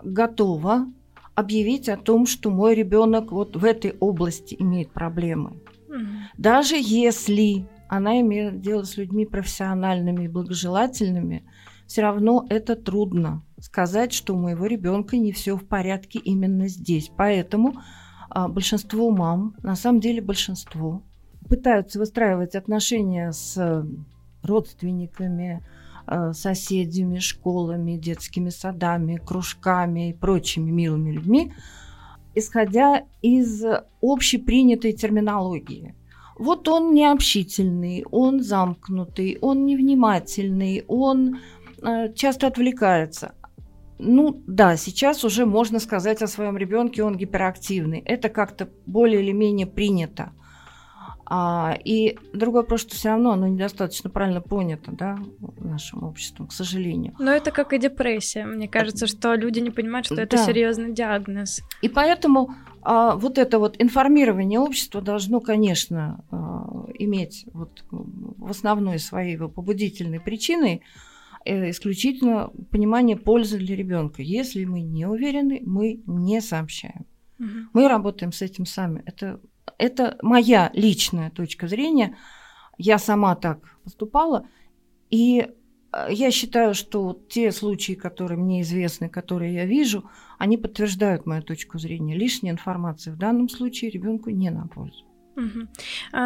готова 0.03 0.87
объявить 1.35 1.91
о 1.91 1.99
том, 1.99 2.25
что 2.25 2.51
мой 2.51 2.75
ребенок 2.75 3.33
вот 3.33 3.57
в 3.57 3.65
этой 3.67 3.95
области 4.01 4.57
имеет 4.59 4.93
проблемы. 4.93 5.61
Mm-hmm. 5.89 6.07
Даже 6.39 6.77
если 6.79 7.69
она 7.91 8.21
имеет 8.23 8.63
дело 8.63 8.85
с 8.85 8.97
людьми 8.97 9.27
профессиональными 9.27 10.25
и 10.25 10.29
благожелательными, 10.29 11.45
все 11.87 12.01
равно 12.01 12.47
это 12.49 12.77
трудно 12.77 13.45
сказать, 13.61 14.15
что 14.15 14.35
у 14.35 14.39
моего 14.39 14.65
ребенка 14.65 15.19
не 15.19 15.33
все 15.33 15.55
в 15.57 15.67
порядке 15.67 16.19
именно 16.19 16.67
здесь. 16.67 17.11
Поэтому 17.15 17.75
а, 18.31 18.49
большинство 18.49 19.11
мам, 19.11 19.55
на 19.63 19.77
самом 19.77 20.01
деле 20.01 20.23
большинство, 20.23 21.03
пытаются 21.51 21.99
выстраивать 21.99 22.55
отношения 22.55 23.33
с 23.33 23.85
родственниками, 24.45 25.63
э, 26.07 26.33
соседями, 26.33 27.19
школами, 27.19 27.97
детскими 27.97 28.51
садами, 28.51 29.17
кружками 29.17 30.11
и 30.11 30.13
прочими 30.15 30.71
милыми 30.71 31.11
людьми, 31.11 31.53
исходя 32.37 33.03
из 33.21 33.65
общепринятой 34.01 34.93
терминологии. 34.93 35.95
Вот 36.39 36.69
он 36.69 36.95
необщительный, 36.95 38.05
он 38.11 38.43
замкнутый, 38.43 39.37
он 39.43 39.67
невнимательный, 39.67 40.85
он 40.87 41.41
э, 41.83 42.13
часто 42.15 42.47
отвлекается. 42.47 43.35
Ну 43.99 44.43
да, 44.47 44.77
сейчас 44.77 45.25
уже 45.25 45.45
можно 45.47 45.81
сказать 45.81 46.23
о 46.23 46.29
своем 46.29 46.57
ребенке, 46.57 47.03
он 47.03 47.17
гиперактивный. 47.17 47.99
Это 47.99 48.29
как-то 48.29 48.69
более 48.87 49.21
или 49.21 49.33
менее 49.33 49.67
принято. 49.67 50.33
А, 51.33 51.79
и 51.85 52.19
другой 52.33 52.63
вопрос, 52.63 52.81
что 52.81 52.97
все 52.97 53.11
равно 53.11 53.31
оно 53.31 53.47
недостаточно 53.47 54.11
правильно 54.11 54.41
понято 54.41 54.91
да, 54.91 55.17
нашим 55.61 56.03
обществом, 56.03 56.49
к 56.49 56.53
сожалению. 56.53 57.15
Но 57.21 57.31
это 57.31 57.53
как 57.53 57.73
и 57.73 57.79
депрессия. 57.79 58.45
Мне 58.45 58.67
кажется, 58.67 59.07
что 59.07 59.37
люди 59.37 59.61
не 59.61 59.71
понимают, 59.71 60.07
что 60.07 60.17
это 60.17 60.39
да. 60.39 60.45
серьезный 60.45 60.93
диагноз. 60.93 61.61
И 61.83 61.89
поэтому 61.89 62.53
а, 62.83 63.15
вот 63.15 63.39
это 63.39 63.61
вот 63.61 63.77
информирование 63.79 64.59
общества 64.59 65.01
должно, 65.01 65.41
конечно, 65.41 66.25
а, 66.33 66.87
иметь 66.95 67.47
вот 67.53 67.85
в 67.91 68.51
основной 68.51 68.99
своей 68.99 69.39
побудительной 69.39 70.19
причиной 70.19 70.83
э, 71.45 71.71
исключительно 71.71 72.51
понимание 72.73 73.17
пользы 73.17 73.59
для 73.59 73.77
ребенка. 73.77 74.23
Если 74.23 74.65
мы 74.65 74.81
не 74.81 75.07
уверены, 75.07 75.63
мы 75.65 76.01
не 76.07 76.41
сообщаем. 76.41 77.07
Угу. 77.39 77.49
Мы 77.73 77.89
работаем 77.89 78.33
с 78.33 78.43
этим 78.43 78.67
сами. 78.67 79.03
Это 79.07 79.41
это 79.79 80.19
моя 80.23 80.71
личная 80.75 81.31
точка 81.31 81.69
зрения. 81.69 82.17
Я 82.79 82.99
сама 82.99 83.35
так 83.35 83.79
поступала. 83.85 84.47
И 85.11 85.49
э, 85.93 86.07
я 86.11 86.31
считаю, 86.31 86.75
что 86.75 87.21
те 87.29 87.53
случаи, 87.53 87.93
которые 87.93 88.39
мне 88.39 88.63
известны, 88.63 89.09
которые 89.09 89.55
я 89.55 89.67
вижу, 89.67 90.05
они 90.39 90.57
подтверждают 90.57 91.27
мою 91.27 91.43
точку 91.43 91.79
зрения. 91.79 92.15
Лишняя 92.15 92.53
информация 92.53 93.13
в 93.13 93.19
данном 93.19 93.49
случае 93.49 93.91
ребенку 93.91 94.31
не 94.31 94.51
на 94.51 94.67
пользу. 94.67 95.05
Угу. 95.41 95.69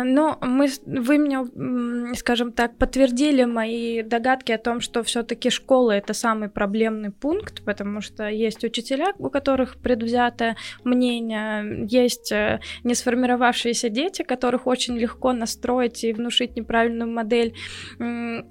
Но 0.04 0.38
мы, 0.40 0.68
вы 0.86 1.18
мне, 1.18 2.14
скажем 2.16 2.52
так, 2.52 2.76
подтвердили 2.76 3.44
мои 3.44 4.02
догадки 4.02 4.50
о 4.52 4.58
том, 4.58 4.80
что 4.80 5.02
все-таки 5.02 5.50
школа 5.50 5.92
это 5.92 6.14
самый 6.14 6.48
проблемный 6.48 7.10
пункт, 7.10 7.64
потому 7.64 8.00
что 8.00 8.28
есть 8.28 8.64
учителя, 8.64 9.12
у 9.18 9.30
которых 9.30 9.76
предвзятое 9.76 10.56
мнение, 10.82 11.86
есть 11.88 12.32
э, 12.32 12.60
не 12.82 12.94
сформировавшиеся 12.94 13.88
дети, 13.88 14.22
которых 14.22 14.66
очень 14.66 14.96
легко 14.98 15.32
настроить 15.32 16.02
и 16.04 16.12
внушить 16.12 16.56
неправильную 16.56 17.10
модель. 17.10 17.54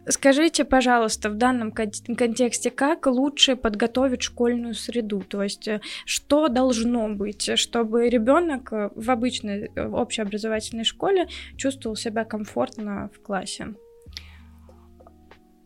Скажите, 0.08 0.64
пожалуйста, 0.64 1.30
в 1.30 1.36
данном 1.36 1.72
контексте, 1.72 2.70
как 2.70 3.08
лучше 3.08 3.56
подготовить 3.56 4.22
школьную 4.22 4.76
среду? 4.76 5.24
То 5.28 5.44
есть, 5.44 5.68
э, 5.68 5.82
что 6.06 6.48
должно 6.48 7.10
быть, 7.10 7.52
чтобы 7.60 8.08
ребенок 8.08 8.72
в 8.72 9.12
обычной 9.12 9.70
общеобразовательной 9.76 10.53
общеобразовательной 10.54 10.84
школе 10.84 11.28
чувствовал 11.58 11.96
себя 11.96 12.26
комфортно 12.26 13.10
в 13.14 13.22
классе? 13.22 13.76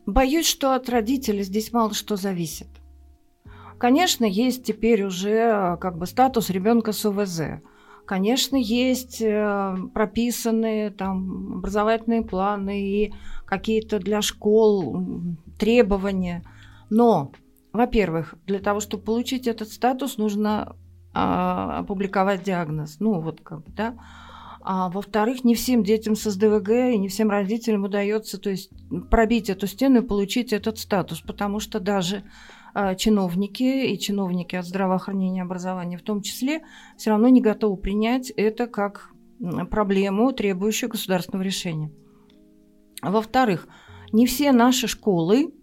Боюсь, 0.06 0.48
что 0.48 0.74
от 0.74 0.90
родителей 0.90 1.44
здесь 1.44 1.74
мало 1.74 1.94
что 1.94 2.16
зависит. 2.16 2.68
Конечно, 3.78 4.26
есть 4.26 4.64
теперь 4.64 5.04
уже 5.04 5.78
как 5.80 5.98
бы 5.98 6.08
статус 6.08 6.50
ребенка 6.50 6.94
с 6.94 7.06
УВЗ. 7.06 7.62
Конечно, 8.06 8.56
есть 8.56 9.22
э, 9.22 9.76
прописанные 9.94 10.92
там 10.92 11.58
образовательные 11.58 12.24
планы 12.24 12.82
и 12.82 13.14
какие-то 13.46 14.00
для 14.00 14.22
школ 14.22 15.04
требования. 15.60 16.44
Но, 16.90 17.34
во-первых, 17.74 18.36
для 18.48 18.60
того, 18.60 18.80
чтобы 18.80 19.04
получить 19.04 19.46
этот 19.46 19.70
статус, 19.70 20.18
нужно 20.18 20.74
а, 21.20 21.80
опубликовать 21.80 22.44
диагноз. 22.44 22.98
Ну, 23.00 23.20
вот 23.20 23.42
как 23.42 23.64
бы, 23.64 23.72
да. 23.72 23.96
А 24.70 24.90
во-вторых, 24.90 25.46
не 25.46 25.56
всем 25.56 25.82
детям 25.82 26.18
с 26.18 26.30
СДВГ 26.30 26.70
и 26.92 26.98
не 26.98 27.08
всем 27.08 27.30
родителям 27.30 27.86
удается 27.86 28.38
то 28.38 28.50
есть, 28.50 28.70
пробить 29.10 29.50
эту 29.50 29.66
стену 29.66 30.02
и 30.02 30.06
получить 30.06 30.52
этот 30.52 30.78
статус, 30.78 31.22
потому 31.22 31.62
что 31.62 31.80
даже 31.80 32.24
а, 32.74 32.94
чиновники 32.96 33.86
и 33.86 33.98
чиновники 33.98 34.58
от 34.58 34.66
здравоохранения 34.66 35.40
и 35.40 35.44
образования 35.44 35.98
в 35.98 36.02
том 36.02 36.22
числе 36.22 36.64
все 36.98 37.12
равно 37.12 37.30
не 37.30 37.40
готовы 37.40 37.78
принять 37.78 38.30
это 38.32 38.68
как 38.68 39.14
проблему, 39.72 40.34
требующую 40.34 40.90
государственного 40.90 41.44
решения. 41.44 41.90
Во-вторых, 43.02 43.70
не 44.12 44.26
все 44.26 44.52
наши 44.52 44.90
школы 44.90 45.54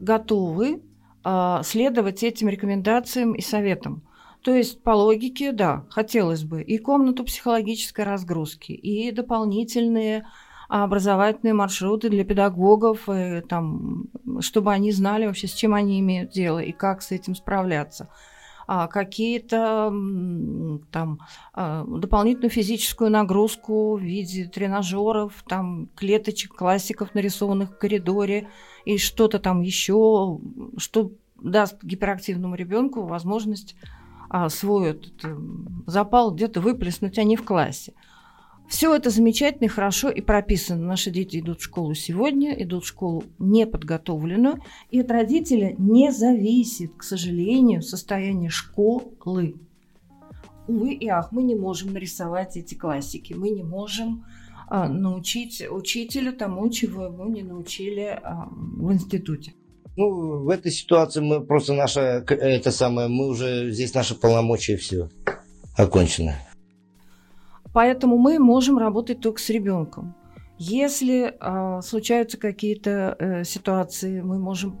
готовы 0.00 0.82
а, 1.24 1.62
следовать 1.62 2.22
этим 2.22 2.48
рекомендациям 2.48 3.34
и 3.34 3.42
советам. 3.42 4.05
То 4.46 4.54
есть, 4.54 4.80
по 4.80 4.90
логике, 4.90 5.50
да, 5.50 5.86
хотелось 5.90 6.44
бы 6.44 6.62
и 6.62 6.78
комнату 6.78 7.24
психологической 7.24 8.04
разгрузки, 8.04 8.70
и 8.70 9.10
дополнительные 9.10 10.24
образовательные 10.68 11.52
маршруты 11.52 12.10
для 12.10 12.24
педагогов, 12.24 13.08
и, 13.08 13.40
там, 13.40 14.04
чтобы 14.38 14.72
они 14.72 14.92
знали 14.92 15.26
вообще, 15.26 15.48
с 15.48 15.52
чем 15.52 15.74
они 15.74 15.98
имеют 15.98 16.30
дело 16.30 16.60
и 16.60 16.70
как 16.70 17.02
с 17.02 17.10
этим 17.10 17.34
справляться. 17.34 18.08
А 18.68 18.86
какие-то 18.86 19.92
там 20.92 21.18
а, 21.52 21.84
дополнительную 21.84 22.50
физическую 22.50 23.10
нагрузку 23.10 23.96
в 23.96 24.00
виде 24.00 24.44
тренажеров, 24.44 25.42
там 25.48 25.88
клеточек, 25.96 26.54
классиков, 26.54 27.16
нарисованных 27.16 27.70
в 27.70 27.78
коридоре, 27.78 28.48
и 28.84 28.96
что-то 28.96 29.40
там 29.40 29.60
еще, 29.62 30.38
что 30.76 31.10
даст 31.34 31.82
гиперактивному 31.82 32.54
ребенку 32.54 33.06
возможность 33.06 33.74
свой 34.48 34.90
этот 34.90 35.24
э, 35.24 35.36
запал 35.86 36.34
где-то 36.34 36.60
выплеснуть, 36.60 37.18
а 37.18 37.24
не 37.24 37.36
в 37.36 37.44
классе. 37.44 37.92
Все 38.68 38.94
это 38.94 39.10
замечательно 39.10 39.66
и 39.66 39.68
хорошо 39.68 40.10
и 40.10 40.20
прописано. 40.20 40.84
Наши 40.84 41.10
дети 41.10 41.38
идут 41.38 41.60
в 41.60 41.64
школу 41.64 41.94
сегодня, 41.94 42.52
идут 42.60 42.84
в 42.84 42.88
школу 42.88 43.24
неподготовленную, 43.38 44.60
и 44.90 45.00
от 45.00 45.10
родителя 45.10 45.74
не 45.78 46.10
зависит, 46.10 46.92
к 46.96 47.04
сожалению, 47.04 47.82
состояние 47.82 48.50
школы. 48.50 49.54
Увы 50.66 50.94
и 50.94 51.06
ах, 51.06 51.30
мы 51.30 51.44
не 51.44 51.54
можем 51.54 51.92
нарисовать 51.92 52.56
эти 52.56 52.74
классики, 52.74 53.34
мы 53.34 53.50
не 53.50 53.62
можем 53.62 54.24
а, 54.68 54.88
научить 54.88 55.64
учителя 55.70 56.32
тому, 56.32 56.68
чего 56.70 57.04
ему 57.04 57.28
не 57.28 57.44
научили 57.44 58.18
а, 58.20 58.48
в 58.50 58.92
институте. 58.92 59.54
Ну, 59.96 60.44
в 60.44 60.50
этой 60.50 60.70
ситуации 60.70 61.20
мы 61.20 61.40
просто 61.40 61.72
наша, 61.72 62.22
это 62.28 62.70
самое, 62.70 63.08
мы 63.08 63.28
уже, 63.28 63.70
здесь 63.70 63.94
наши 63.94 64.14
полномочия 64.14 64.76
все 64.76 65.08
окончено. 65.76 66.34
Поэтому 67.72 68.18
мы 68.18 68.38
можем 68.38 68.78
работать 68.78 69.20
только 69.20 69.40
с 69.40 69.48
ребенком. 69.48 70.14
Если 70.58 71.34
э, 71.38 71.82
случаются 71.82 72.38
какие-то 72.38 73.16
э, 73.18 73.44
ситуации, 73.44 74.22
мы 74.22 74.38
можем 74.38 74.80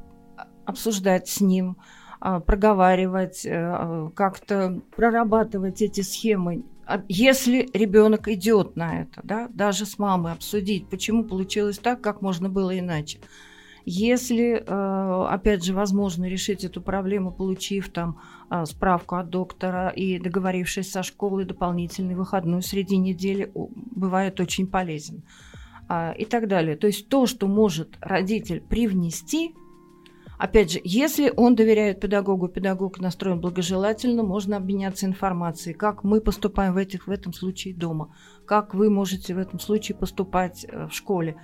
обсуждать 0.64 1.28
с 1.28 1.40
ним, 1.40 1.76
э, 2.22 2.40
проговаривать, 2.40 3.44
э, 3.44 4.10
как-то 4.14 4.80
прорабатывать 4.94 5.82
эти 5.82 6.00
схемы. 6.00 6.64
Если 7.08 7.68
ребенок 7.74 8.28
идет 8.28 8.76
на 8.76 9.02
это, 9.02 9.20
да, 9.24 9.48
даже 9.52 9.84
с 9.84 9.98
мамой 9.98 10.32
обсудить, 10.32 10.88
почему 10.88 11.24
получилось 11.24 11.78
так, 11.78 12.00
как 12.00 12.22
можно 12.22 12.48
было 12.48 12.78
иначе. 12.78 13.18
Если, 13.88 14.64
э, 14.66 15.26
опять 15.30 15.64
же, 15.64 15.72
возможно 15.72 16.24
решить 16.24 16.64
эту 16.64 16.82
проблему, 16.82 17.30
получив 17.30 17.88
там 17.90 18.18
э, 18.50 18.66
справку 18.66 19.14
от 19.14 19.30
доктора 19.30 19.90
и 19.90 20.18
договорившись 20.18 20.90
со 20.90 21.04
школой 21.04 21.44
дополнительный 21.44 22.16
выходной 22.16 22.62
среди 22.62 22.96
недели, 22.96 23.50
бывает 23.54 24.40
очень 24.40 24.66
полезен. 24.66 25.22
А, 25.88 26.12
и 26.12 26.24
так 26.24 26.48
далее. 26.48 26.76
То 26.76 26.88
есть 26.88 27.08
то, 27.08 27.26
что 27.26 27.46
может 27.46 27.96
родитель 28.00 28.60
привнести, 28.60 29.54
Опять 30.38 30.70
же, 30.70 30.80
если 30.84 31.32
он 31.34 31.54
доверяет 31.54 32.00
педагогу, 32.00 32.48
педагог 32.48 33.00
настроен 33.00 33.40
благожелательно, 33.40 34.22
можно 34.22 34.58
обменяться 34.58 35.06
информацией, 35.06 35.74
как 35.74 36.04
мы 36.04 36.20
поступаем 36.20 36.74
в, 36.74 36.76
этих, 36.76 37.06
в 37.06 37.10
этом 37.10 37.32
случае 37.32 37.74
дома, 37.74 38.14
как 38.44 38.74
вы 38.74 38.90
можете 38.90 39.34
в 39.34 39.38
этом 39.38 39.58
случае 39.58 39.96
поступать 39.96 40.66
э, 40.68 40.88
в 40.88 40.92
школе. 40.92 41.36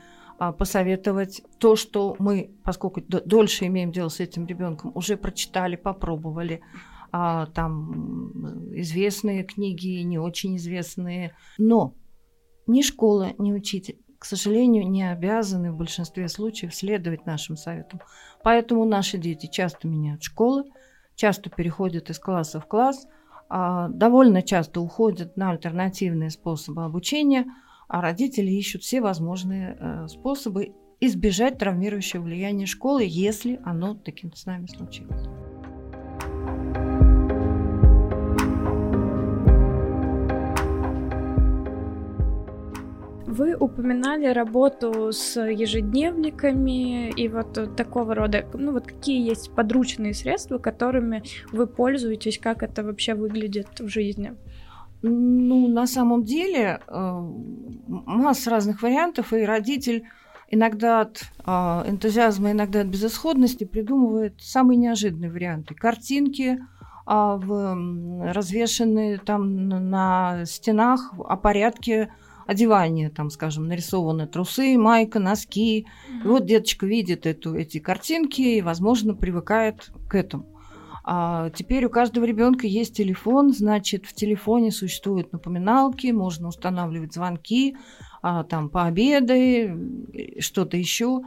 А, 0.42 0.50
посоветовать 0.50 1.40
то, 1.61 1.76
что 1.76 2.16
мы, 2.18 2.50
поскольку 2.64 3.00
дольше 3.00 3.66
имеем 3.66 3.92
дело 3.92 4.09
с 4.09 4.18
этим 4.18 4.44
ребенком, 4.44 4.90
уже 4.96 5.16
прочитали, 5.16 5.76
попробовали, 5.76 6.62
а, 7.12 7.46
там 7.46 8.74
известные 8.74 9.44
книги, 9.44 10.02
не 10.02 10.18
очень 10.18 10.57
известные. 10.57 11.37
Но 11.59 11.94
ни 12.66 12.83
школа, 12.83 13.35
ни 13.38 13.52
учитель, 13.52 14.00
к 14.18 14.24
сожалению, 14.24 14.90
не 14.90 15.09
обязаны 15.09 15.70
в 15.70 15.76
большинстве 15.76 16.26
случаев 16.26 16.74
следовать 16.74 17.24
нашим 17.24 17.57
советам. 17.57 18.00
Поэтому 18.42 18.85
наши 18.85 19.18
дети 19.18 19.46
часто 19.46 19.87
меняют 19.87 20.24
школы, 20.24 20.64
часто 21.14 21.50
переходят 21.50 22.11
из 22.11 22.18
класса 22.18 22.59
в 22.59 22.66
класс, 22.66 23.07
а, 23.48 23.87
довольно 23.90 24.42
часто 24.42 24.81
уходят 24.81 25.37
на 25.37 25.50
альтернативные 25.50 26.31
способы 26.31 26.83
обучения– 26.83 27.46
а 27.92 28.00
родители 28.00 28.50
ищут 28.50 28.83
все 28.85 29.02
возможные 29.02 29.76
э, 29.78 30.09
способы 30.09 30.72
избежать 30.98 31.59
травмирующего 31.59 32.22
влияния 32.22 32.64
школы, 32.64 33.05
если 33.07 33.61
оно 33.64 33.94
таким 33.94 34.33
с 34.33 34.46
нами 34.46 34.66
случилось. 34.66 35.26
Вы 43.26 43.57
упоминали 43.57 44.26
работу 44.26 45.12
с 45.12 45.38
ежедневниками 45.38 47.11
и 47.11 47.28
вот 47.28 47.76
такого 47.76 48.14
рода, 48.14 48.46
ну 48.55 48.72
вот 48.72 48.87
какие 48.87 49.22
есть 49.28 49.55
подручные 49.55 50.14
средства, 50.14 50.57
которыми 50.57 51.24
вы 51.50 51.66
пользуетесь, 51.66 52.38
как 52.38 52.62
это 52.62 52.85
вообще 52.85 53.12
выглядит 53.12 53.68
в 53.81 53.88
жизни? 53.88 54.33
Ну, 55.02 55.68
на 55.68 55.86
самом 55.86 56.24
деле, 56.24 56.80
э, 56.86 57.20
масса 57.88 58.50
разных 58.50 58.82
вариантов, 58.82 59.32
и 59.32 59.42
родитель 59.42 60.04
иногда 60.52 61.00
от 61.00 61.24
а, 61.44 61.82
энтузиазма, 61.88 62.52
иногда 62.52 62.82
от 62.82 62.86
безысходности 62.86 63.64
придумывает 63.64 64.34
самые 64.38 64.76
неожиданные 64.76 65.30
варианты. 65.30 65.74
Картинки 65.74 66.60
а, 67.06 67.40
развешенные 68.32 69.18
там 69.18 69.68
на 69.68 70.44
стенах 70.44 71.14
о 71.18 71.36
порядке 71.36 72.12
одевания, 72.46 73.08
там, 73.10 73.30
скажем, 73.30 73.66
нарисованы 73.66 74.26
трусы, 74.26 74.76
майка, 74.76 75.18
носки. 75.18 75.86
И 76.22 76.26
вот 76.26 76.44
деточка 76.44 76.86
видит 76.86 77.26
эту, 77.26 77.54
эти 77.54 77.78
картинки 77.78 78.42
и, 78.42 78.62
возможно, 78.62 79.14
привыкает 79.14 79.90
к 80.08 80.14
этому. 80.14 80.51
А 81.04 81.50
теперь 81.50 81.84
у 81.84 81.90
каждого 81.90 82.24
ребенка 82.24 82.66
есть 82.66 82.96
телефон, 82.96 83.52
значит, 83.52 84.06
в 84.06 84.14
телефоне 84.14 84.70
существуют 84.70 85.32
напоминалки, 85.32 86.12
можно 86.12 86.48
устанавливать 86.48 87.12
звонки, 87.12 87.76
а, 88.22 88.44
там 88.44 88.68
пообеды, 88.68 90.38
что-то 90.38 90.76
еще. 90.76 91.22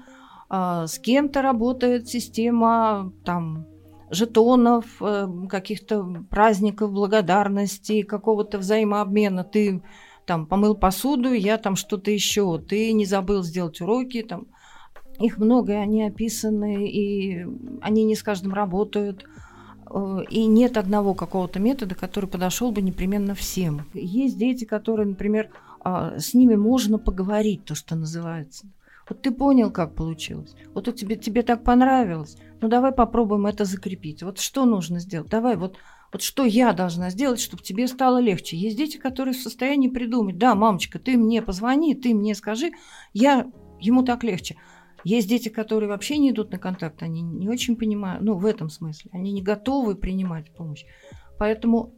А, 0.49 0.88
с 0.88 0.97
кем-то 0.97 1.41
работает 1.41 2.07
система 2.07 3.11
там 3.25 3.67
жетонов, 4.09 4.85
э, 5.01 5.27
каких-то 5.49 6.25
праздников 6.29 6.91
благодарности, 6.91 8.03
какого-то 8.03 8.59
взаимообмена. 8.59 9.43
Ты 9.43 9.81
там 10.25 10.45
помыл 10.45 10.75
посуду, 10.75 11.33
я 11.33 11.57
там 11.57 11.75
что-то 11.75 12.11
еще, 12.11 12.59
ты 12.59 12.93
не 12.93 13.05
забыл 13.05 13.43
сделать 13.43 13.81
уроки, 13.81 14.21
там 14.21 14.47
их 15.19 15.38
много, 15.38 15.73
и 15.73 15.77
они 15.77 16.03
описаны, 16.03 16.88
и 16.88 17.45
они 17.81 18.03
не 18.03 18.15
с 18.15 18.23
каждым 18.23 18.53
работают. 18.53 19.25
Э, 19.89 20.19
и 20.30 20.45
нет 20.45 20.78
одного 20.78 21.13
какого-то 21.13 21.60
метода, 21.60 21.95
который 21.95 22.30
подошел 22.30 22.71
бы 22.71 22.82
непременно 22.82 23.36
всем. 23.36 23.86
Есть 23.93 24.38
дети, 24.38 24.65
которые, 24.65 25.08
например, 25.08 25.50
а, 25.82 26.17
с 26.19 26.34
ними 26.34 26.56
можно 26.56 26.98
поговорить, 26.98 27.65
то, 27.65 27.76
что 27.76 27.95
называется. 27.95 28.65
Вот 29.08 29.21
ты 29.21 29.32
понял, 29.32 29.71
как 29.71 29.93
получилось. 29.93 30.56
Вот 30.74 30.88
у 30.88 30.91
тебя, 30.91 31.15
тебе 31.15 31.43
так 31.43 31.63
понравилось. 31.63 32.38
Ну 32.60 32.67
давай 32.67 32.91
попробуем 32.91 33.45
это 33.45 33.63
закрепить. 33.65 34.24
Вот 34.24 34.39
что 34.39 34.65
нужно 34.65 35.00
сделать? 35.00 35.30
Давай 35.30 35.58
вот 35.58 35.78
Вот 36.12 36.24
что 36.24 36.43
я 36.43 36.74
должна 36.74 37.12
сделать, 37.12 37.39
чтобы 37.39 37.62
тебе 37.62 37.88
стало 37.88 38.19
легче? 38.19 38.58
Есть 38.58 38.78
дети, 38.78 38.98
которые 38.98 39.36
в 39.36 39.41
состоянии 39.41 39.89
придумать, 39.89 40.38
да, 40.38 40.56
мамочка, 40.56 40.98
ты 40.98 41.17
мне 41.17 41.41
позвони, 41.41 41.93
ты 41.93 42.15
мне 42.15 42.34
скажи, 42.34 42.71
я, 43.13 43.45
ему 43.80 44.04
так 44.04 44.24
легче. 44.24 44.56
Есть 45.05 45.29
дети, 45.29 45.49
которые 45.49 45.87
вообще 45.87 46.17
не 46.17 46.31
идут 46.31 46.51
на 46.51 46.57
контакт, 46.57 47.03
они 47.03 47.21
не 47.21 47.47
очень 47.47 47.75
понимают, 47.75 48.23
ну, 48.23 48.33
в 48.33 48.45
этом 48.45 48.71
смысле, 48.71 49.11
они 49.13 49.31
не 49.31 49.43
готовы 49.43 49.93
принимать 49.93 50.51
помощь. 50.51 50.83
Поэтому 51.37 51.93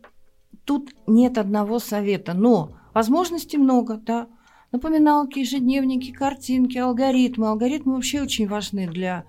тут 0.65 0.93
нет 1.07 1.37
одного 1.37 1.79
совета, 1.79 2.33
но 2.33 2.77
возможностей 2.93 3.57
много, 3.57 3.95
да. 3.95 4.27
Напоминалки, 4.73 5.39
ежедневники, 5.39 6.11
картинки, 6.11 6.77
алгоритмы. 6.77 7.47
Алгоритмы 7.47 7.95
вообще 7.95 8.21
очень 8.21 8.45
важны 8.45 8.87
для 8.87 9.23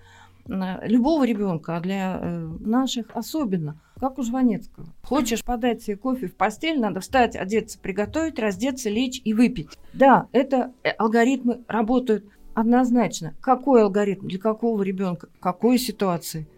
э, 0.49 0.89
любого 0.89 1.23
ребенка, 1.25 1.77
а 1.77 1.81
для 1.81 2.19
э, 2.21 2.49
наших 2.59 3.15
особенно. 3.15 3.81
Как 4.01 4.19
у 4.19 4.23
Жванецкого. 4.25 4.89
Хочешь 5.05 5.45
подать 5.45 5.83
себе 5.83 5.97
кофе 5.97 6.27
в 6.27 6.35
постель, 6.35 6.81
надо 6.81 6.99
встать, 6.99 7.37
одеться, 7.37 7.79
приготовить, 7.79 8.41
раздеться, 8.41 8.91
лечь 8.91 9.21
и 9.25 9.35
выпить. 9.35 9.79
Да, 9.93 10.27
это 10.33 10.73
э, 10.83 10.91
алгоритмы 10.91 11.63
работают 11.69 12.25
однозначно. 12.61 13.35
Какой 13.41 13.83
алгоритм, 13.83 14.27
для 14.27 14.39
какого 14.39 14.83
ребенка, 14.83 15.29
какой 15.41 15.79
ситуации. 15.79 16.49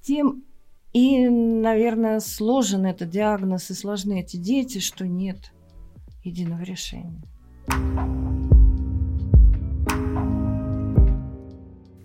Тем 0.00 0.44
и, 0.92 1.28
наверное, 1.28 2.20
сложен 2.20 2.86
этот 2.86 3.10
диагноз 3.10 3.70
и 3.70 3.74
сложны 3.74 4.20
эти 4.20 4.38
дети, 4.38 4.78
что 4.78 5.06
нет 5.06 5.52
единого 6.24 6.62
решения. 6.62 7.22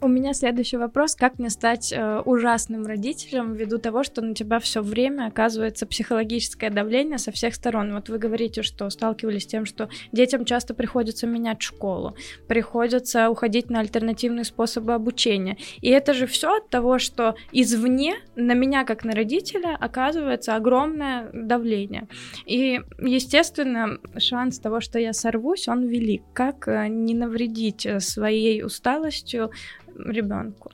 У 0.04 0.08
меня 0.08 0.34
следующий 0.34 0.78
вопрос. 0.78 1.14
Как 1.14 1.38
мне 1.38 1.52
стать 1.52 1.94
э, 1.94 2.22
ужасным 2.26 2.88
родителем 2.88 3.54
ввиду 3.54 3.78
того, 3.78 4.02
что 4.04 4.24
на 4.24 4.34
тебя 4.34 4.60
все 4.60 4.82
время 4.82 5.28
оказывается 5.28 5.86
психологическое 5.86 6.72
давление 6.72 7.20
со 7.20 7.32
всех 7.32 7.54
сторон? 7.54 7.94
Вот 7.94 8.10
вы 8.10 8.18
говорите, 8.18 8.64
что 8.64 8.90
сталкивались 8.90 9.44
с 9.44 9.46
тем, 9.46 9.66
что 9.66 9.90
детям 10.12 10.44
часто 10.44 10.74
приходится 10.74 11.28
менять 11.28 11.62
школу, 11.62 12.16
приходится 12.48 13.30
уходить 13.30 13.70
на 13.70 13.80
альтернативные 13.80 14.44
способы 14.44 14.96
обучения. 14.96 15.58
И 15.82 15.90
это 15.90 16.16
же 16.16 16.26
все 16.26 16.58
от 16.58 16.70
того, 16.70 16.98
что 16.98 17.36
извне 17.52 18.16
на 18.36 18.56
меня, 18.56 18.86
как 18.86 19.06
на 19.06 19.12
родителя, 19.12 19.78
оказывается 19.80 20.56
огромное 20.56 21.30
давление. 21.32 22.08
И, 22.48 22.82
естественно, 22.98 24.00
шанс 24.18 24.58
того, 24.58 24.82
что 24.82 24.98
я 24.98 25.14
сорвусь, 25.14 25.68
он 25.68 25.86
велик. 25.86 26.24
Как 26.34 26.68
э, 26.68 26.88
не 26.88 27.14
навредить 27.14 27.88
своей 28.00 28.64
усталостью 28.64 29.52
ребенку? 29.96 30.72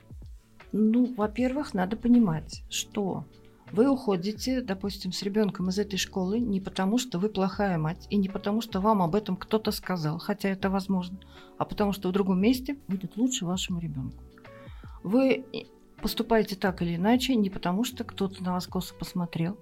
Ну, 0.72 1.14
во-первых, 1.16 1.74
надо 1.74 1.96
понимать, 1.96 2.62
что 2.68 3.24
вы 3.72 3.88
уходите, 3.88 4.60
допустим, 4.62 5.12
с 5.12 5.22
ребенком 5.22 5.68
из 5.68 5.78
этой 5.78 5.98
школы 5.98 6.38
не 6.38 6.60
потому, 6.60 6.98
что 6.98 7.18
вы 7.18 7.28
плохая 7.28 7.78
мать, 7.78 8.06
и 8.10 8.16
не 8.16 8.28
потому, 8.28 8.60
что 8.60 8.80
вам 8.80 9.02
об 9.02 9.14
этом 9.14 9.36
кто-то 9.36 9.72
сказал, 9.72 10.18
хотя 10.18 10.48
это 10.48 10.70
возможно, 10.70 11.18
а 11.58 11.64
потому 11.64 11.92
что 11.92 12.08
в 12.08 12.12
другом 12.12 12.40
месте 12.40 12.78
будет 12.88 13.16
лучше 13.16 13.44
вашему 13.44 13.80
ребенку. 13.80 14.22
Вы 15.02 15.44
поступаете 16.00 16.56
так 16.56 16.82
или 16.82 16.96
иначе 16.96 17.34
не 17.34 17.50
потому, 17.50 17.84
что 17.84 18.04
кто-то 18.04 18.42
на 18.42 18.52
вас 18.52 18.66
косо 18.66 18.94
посмотрел, 18.94 19.58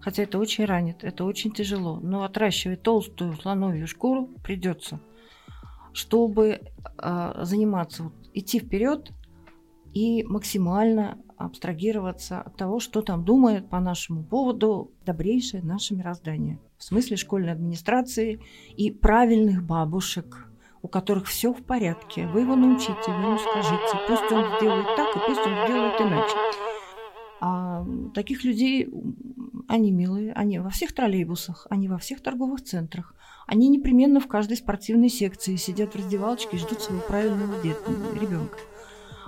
хотя 0.00 0.24
это 0.24 0.38
очень 0.38 0.64
ранит, 0.64 1.02
это 1.02 1.24
очень 1.24 1.52
тяжело, 1.52 2.00
но 2.00 2.24
отращивать 2.24 2.82
толстую 2.82 3.34
слоновью 3.34 3.86
шкуру 3.86 4.28
придется, 4.42 5.00
чтобы 5.92 6.60
э, 6.98 7.40
заниматься 7.44 8.04
вот 8.04 8.12
идти 8.32 8.58
вперед 8.58 9.12
и 9.94 10.24
максимально 10.24 11.18
абстрагироваться 11.36 12.40
от 12.40 12.56
того, 12.56 12.80
что 12.80 13.02
там 13.02 13.24
думает 13.24 13.68
по 13.68 13.80
нашему 13.80 14.22
поводу 14.22 14.92
добрейшее 15.04 15.62
наше 15.62 15.94
мироздание. 15.94 16.58
В 16.78 16.84
смысле 16.84 17.16
школьной 17.16 17.52
администрации 17.52 18.40
и 18.76 18.90
правильных 18.90 19.64
бабушек, 19.64 20.48
у 20.82 20.88
которых 20.88 21.26
все 21.26 21.52
в 21.52 21.62
порядке. 21.64 22.26
Вы 22.26 22.40
его 22.40 22.56
научите, 22.56 22.94
вы 23.06 23.22
ему 23.24 23.38
скажите, 23.38 23.98
пусть 24.08 24.32
он 24.32 24.56
сделает 24.56 24.86
так, 24.96 25.16
и 25.16 25.20
пусть 25.26 25.46
он 25.46 25.64
сделает 25.64 26.00
иначе. 26.00 26.36
А 27.40 27.84
таких 28.14 28.44
людей, 28.44 28.88
они 29.72 29.90
милые, 29.90 30.34
они 30.34 30.58
во 30.58 30.68
всех 30.68 30.92
троллейбусах, 30.92 31.66
они 31.70 31.88
во 31.88 31.96
всех 31.96 32.20
торговых 32.20 32.62
центрах, 32.62 33.14
они 33.46 33.68
непременно 33.68 34.20
в 34.20 34.28
каждой 34.28 34.58
спортивной 34.58 35.08
секции 35.08 35.56
сидят 35.56 35.94
в 35.94 35.96
раздевалочке 35.96 36.56
и 36.56 36.60
ждут 36.60 36.82
своего 36.82 37.02
правильного 37.02 37.54
ребенка. 37.62 38.58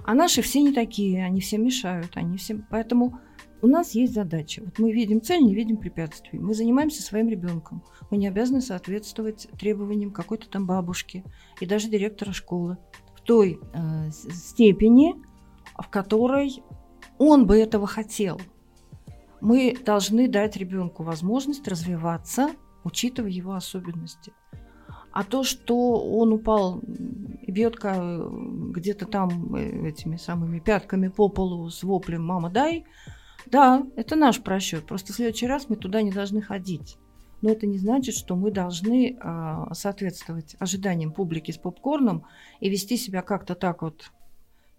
А 0.04 0.12
наши 0.12 0.42
все 0.42 0.60
не 0.60 0.74
такие, 0.74 1.24
они 1.24 1.40
все 1.40 1.56
мешают, 1.56 2.10
они 2.16 2.36
все... 2.36 2.62
Поэтому 2.70 3.20
у 3.62 3.66
нас 3.66 3.92
есть 3.92 4.12
задача. 4.12 4.62
Вот 4.62 4.78
мы 4.78 4.92
видим 4.92 5.22
цель, 5.22 5.42
не 5.42 5.54
видим 5.54 5.78
препятствий. 5.78 6.38
Мы 6.38 6.52
занимаемся 6.52 7.02
своим 7.02 7.30
ребенком. 7.30 7.82
Мы 8.10 8.18
не 8.18 8.28
обязаны 8.28 8.60
соответствовать 8.60 9.48
требованиям 9.58 10.10
какой-то 10.10 10.50
там 10.50 10.66
бабушки 10.66 11.24
и 11.58 11.64
даже 11.64 11.88
директора 11.88 12.32
школы 12.32 12.76
в 13.14 13.22
той 13.22 13.58
э, 13.72 14.10
степени, 14.10 15.14
в 15.78 15.88
которой 15.88 16.62
он 17.16 17.46
бы 17.46 17.56
этого 17.56 17.86
хотел. 17.86 18.38
Мы 19.40 19.76
должны 19.84 20.28
дать 20.28 20.56
ребенку 20.56 21.02
возможность 21.02 21.68
развиваться 21.68 22.50
учитывая 22.84 23.30
его 23.30 23.54
особенности. 23.54 24.32
А 25.10 25.24
то, 25.24 25.42
что 25.42 25.94
он 25.94 26.32
упал 26.32 26.80
и 26.80 27.50
бьет 27.50 27.76
где-то 27.76 29.06
там 29.06 29.54
э, 29.54 29.88
этими 29.88 30.16
самыми 30.16 30.58
пятками 30.58 31.08
по 31.08 31.28
полу 31.28 31.70
с 31.70 31.82
воплем 31.82 32.24
«мама, 32.24 32.50
дай», 32.50 32.84
да, 33.46 33.86
это 33.96 34.16
наш 34.16 34.40
просчет. 34.42 34.86
Просто 34.86 35.12
в 35.12 35.16
следующий 35.16 35.46
раз 35.46 35.68
мы 35.68 35.76
туда 35.76 36.02
не 36.02 36.10
должны 36.10 36.40
ходить. 36.40 36.96
Но 37.42 37.50
это 37.50 37.66
не 37.66 37.78
значит, 37.78 38.14
что 38.14 38.36
мы 38.36 38.50
должны 38.50 39.12
э, 39.12 39.64
соответствовать 39.72 40.56
ожиданиям 40.58 41.12
публики 41.12 41.52
с 41.52 41.58
попкорном 41.58 42.24
и 42.60 42.70
вести 42.70 42.96
себя 42.96 43.22
как-то 43.22 43.54
так 43.54 43.82
вот. 43.82 44.10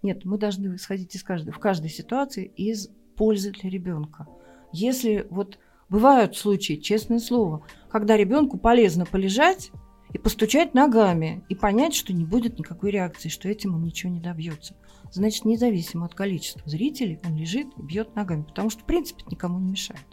Нет, 0.01 0.25
мы 0.25 0.37
должны 0.37 0.75
исходить 0.75 1.15
из 1.15 1.23
каждой, 1.23 1.51
в 1.51 1.59
каждой 1.59 1.89
ситуации 1.89 2.45
из 2.45 2.89
пользы 3.15 3.51
для 3.51 3.69
ребенка. 3.69 4.27
Если 4.75 5.25
вот 5.29 5.57
Бывают 5.89 6.35
случаи, 6.35 6.73
честное 6.73 7.19
слово, 7.19 7.63
когда 7.89 8.17
ребенку 8.17 8.57
полезно 8.57 9.05
полежать 9.05 9.71
и 10.11 10.17
постучать 10.17 10.73
ногами, 10.73 11.43
и 11.47 11.55
понять, 11.55 11.93
что 11.93 12.11
не 12.11 12.25
будет 12.25 12.57
никакой 12.57 12.89
реакции, 12.91 13.29
что 13.29 13.49
этим 13.49 13.75
он 13.75 13.83
ничего 13.83 14.11
не 14.11 14.19
добьется. 14.19 14.75
Значит, 15.11 15.45
независимо 15.45 16.05
от 16.05 16.15
количества 16.15 16.67
зрителей, 16.67 17.19
он 17.23 17.35
лежит 17.35 17.67
и 17.77 17.81
бьет 17.83 18.15
ногами, 18.15 18.43
потому 18.43 18.71
что, 18.71 18.81
в 18.81 18.85
принципе, 18.85 19.23
никому 19.29 19.59
не 19.59 19.71
мешает. 19.71 20.05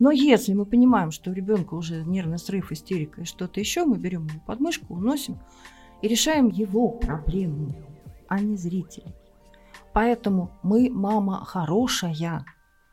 Но 0.00 0.10
если 0.10 0.54
мы 0.54 0.64
понимаем, 0.64 1.10
что 1.10 1.30
у 1.30 1.34
ребенка 1.34 1.74
уже 1.74 2.02
нервный 2.02 2.38
срыв, 2.38 2.72
истерика 2.72 3.20
и 3.20 3.24
что-то 3.24 3.60
еще, 3.60 3.84
мы 3.84 3.98
берем 3.98 4.26
его 4.26 4.40
под 4.46 4.60
мышку, 4.60 4.94
уносим 4.94 5.38
и 6.00 6.08
решаем 6.08 6.48
его 6.48 6.88
проблему, 6.88 7.74
а 8.26 8.40
не 8.40 8.56
зрителей. 8.56 9.12
Поэтому 9.92 10.50
мы 10.62 10.88
мама 10.90 11.44
хорошая, 11.44 12.44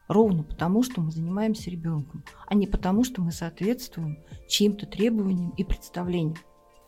Ровно 0.09 0.41
потому, 0.41 0.81
что 0.81 1.01
мы 1.01 1.11
занимаемся 1.11 1.69
ребенком, 1.69 2.23
а 2.47 2.55
не 2.55 2.65
потому, 2.65 3.03
что 3.03 3.21
мы 3.21 3.31
соответствуем 3.31 4.17
чьим-то 4.47 4.87
требованиям 4.87 5.51
и 5.51 5.63
представлениям. 5.63 6.35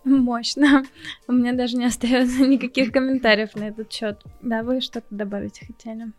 Мощно. 0.03 0.83
У 1.27 1.31
меня 1.31 1.53
даже 1.53 1.77
не 1.77 1.85
остается 1.85 2.41
никаких 2.47 2.91
комментариев 2.91 3.55
на 3.55 3.65
этот 3.67 3.91
счет. 3.91 4.23
Да, 4.41 4.63
вы 4.63 4.81
что-то 4.81 5.05
добавить 5.11 5.59
хотели? 5.59 6.11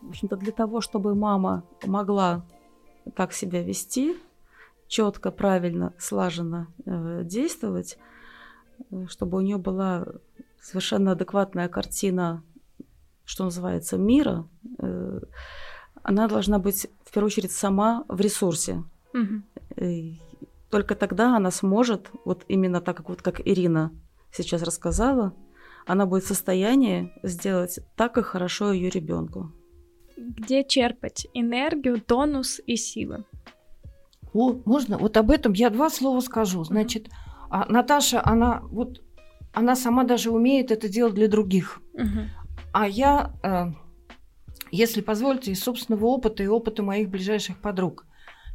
В 0.00 0.08
общем-то, 0.08 0.36
для 0.36 0.52
того, 0.52 0.80
чтобы 0.80 1.14
мама 1.14 1.64
могла 1.84 2.46
так 3.14 3.34
себя 3.34 3.62
вести, 3.62 4.16
четко, 4.88 5.30
правильно, 5.30 5.92
слаженно 5.98 6.68
э, 6.86 7.24
действовать, 7.24 7.98
э, 8.90 9.04
чтобы 9.06 9.36
у 9.36 9.42
нее 9.42 9.58
была 9.58 10.06
совершенно 10.62 11.12
адекватная 11.12 11.68
картина, 11.68 12.42
что 13.26 13.44
называется, 13.44 13.98
мира, 13.98 14.48
э, 14.78 14.99
она 16.10 16.26
должна 16.26 16.58
быть 16.58 16.88
в 17.04 17.12
первую 17.12 17.28
очередь 17.28 17.52
сама 17.52 18.04
в 18.08 18.20
ресурсе. 18.20 18.82
Угу. 19.14 20.18
Только 20.70 20.94
тогда 20.94 21.36
она 21.36 21.50
сможет, 21.50 22.10
вот 22.24 22.44
именно 22.48 22.80
так, 22.80 22.96
как, 22.96 23.08
вот, 23.08 23.22
как 23.22 23.40
Ирина 23.46 23.92
сейчас 24.32 24.62
рассказала, 24.62 25.32
она 25.86 26.06
будет 26.06 26.24
в 26.24 26.28
состоянии 26.28 27.12
сделать 27.22 27.78
так, 27.96 28.12
как 28.14 28.26
хорошо 28.26 28.72
ее 28.72 28.90
ребенку. 28.90 29.52
Где 30.16 30.64
черпать 30.64 31.26
энергию, 31.32 32.00
тонус 32.00 32.60
и 32.66 32.76
силы? 32.76 33.24
О, 34.34 34.54
можно? 34.64 34.98
Вот 34.98 35.16
об 35.16 35.30
этом 35.30 35.52
я 35.52 35.70
два 35.70 35.90
слова 35.90 36.20
скажу. 36.20 36.64
Значит, 36.64 37.08
а 37.50 37.66
Наташа, 37.72 38.20
она 38.24 38.62
вот 38.70 39.00
она 39.52 39.74
сама 39.76 40.04
даже 40.04 40.30
умеет 40.30 40.70
это 40.70 40.88
делать 40.88 41.14
для 41.14 41.28
других. 41.28 41.80
Угу. 41.94 42.20
А 42.72 42.86
я 42.86 43.32
э, 43.42 43.72
если 44.70 45.00
позволите, 45.00 45.52
из 45.52 45.62
собственного 45.62 46.06
опыта 46.06 46.42
и 46.42 46.46
опыта 46.46 46.82
моих 46.82 47.08
ближайших 47.08 47.58
подруг. 47.58 48.06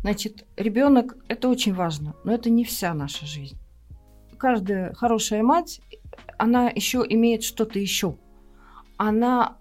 Значит, 0.01 0.45
ребенок 0.56 1.17
это 1.28 1.49
очень 1.49 1.73
важно, 1.73 2.15
но 2.23 2.34
это 2.34 2.49
не 2.49 2.63
вся 2.63 2.93
наша 2.93 3.25
жизнь. 3.25 3.58
Каждая 4.38 4.93
хорошая 4.93 5.43
мать, 5.43 5.82
она 6.38 6.69
еще 6.69 7.04
имеет 7.08 7.43
что-то 7.43 7.80
еще. 7.80 8.17
Она 8.97 9.58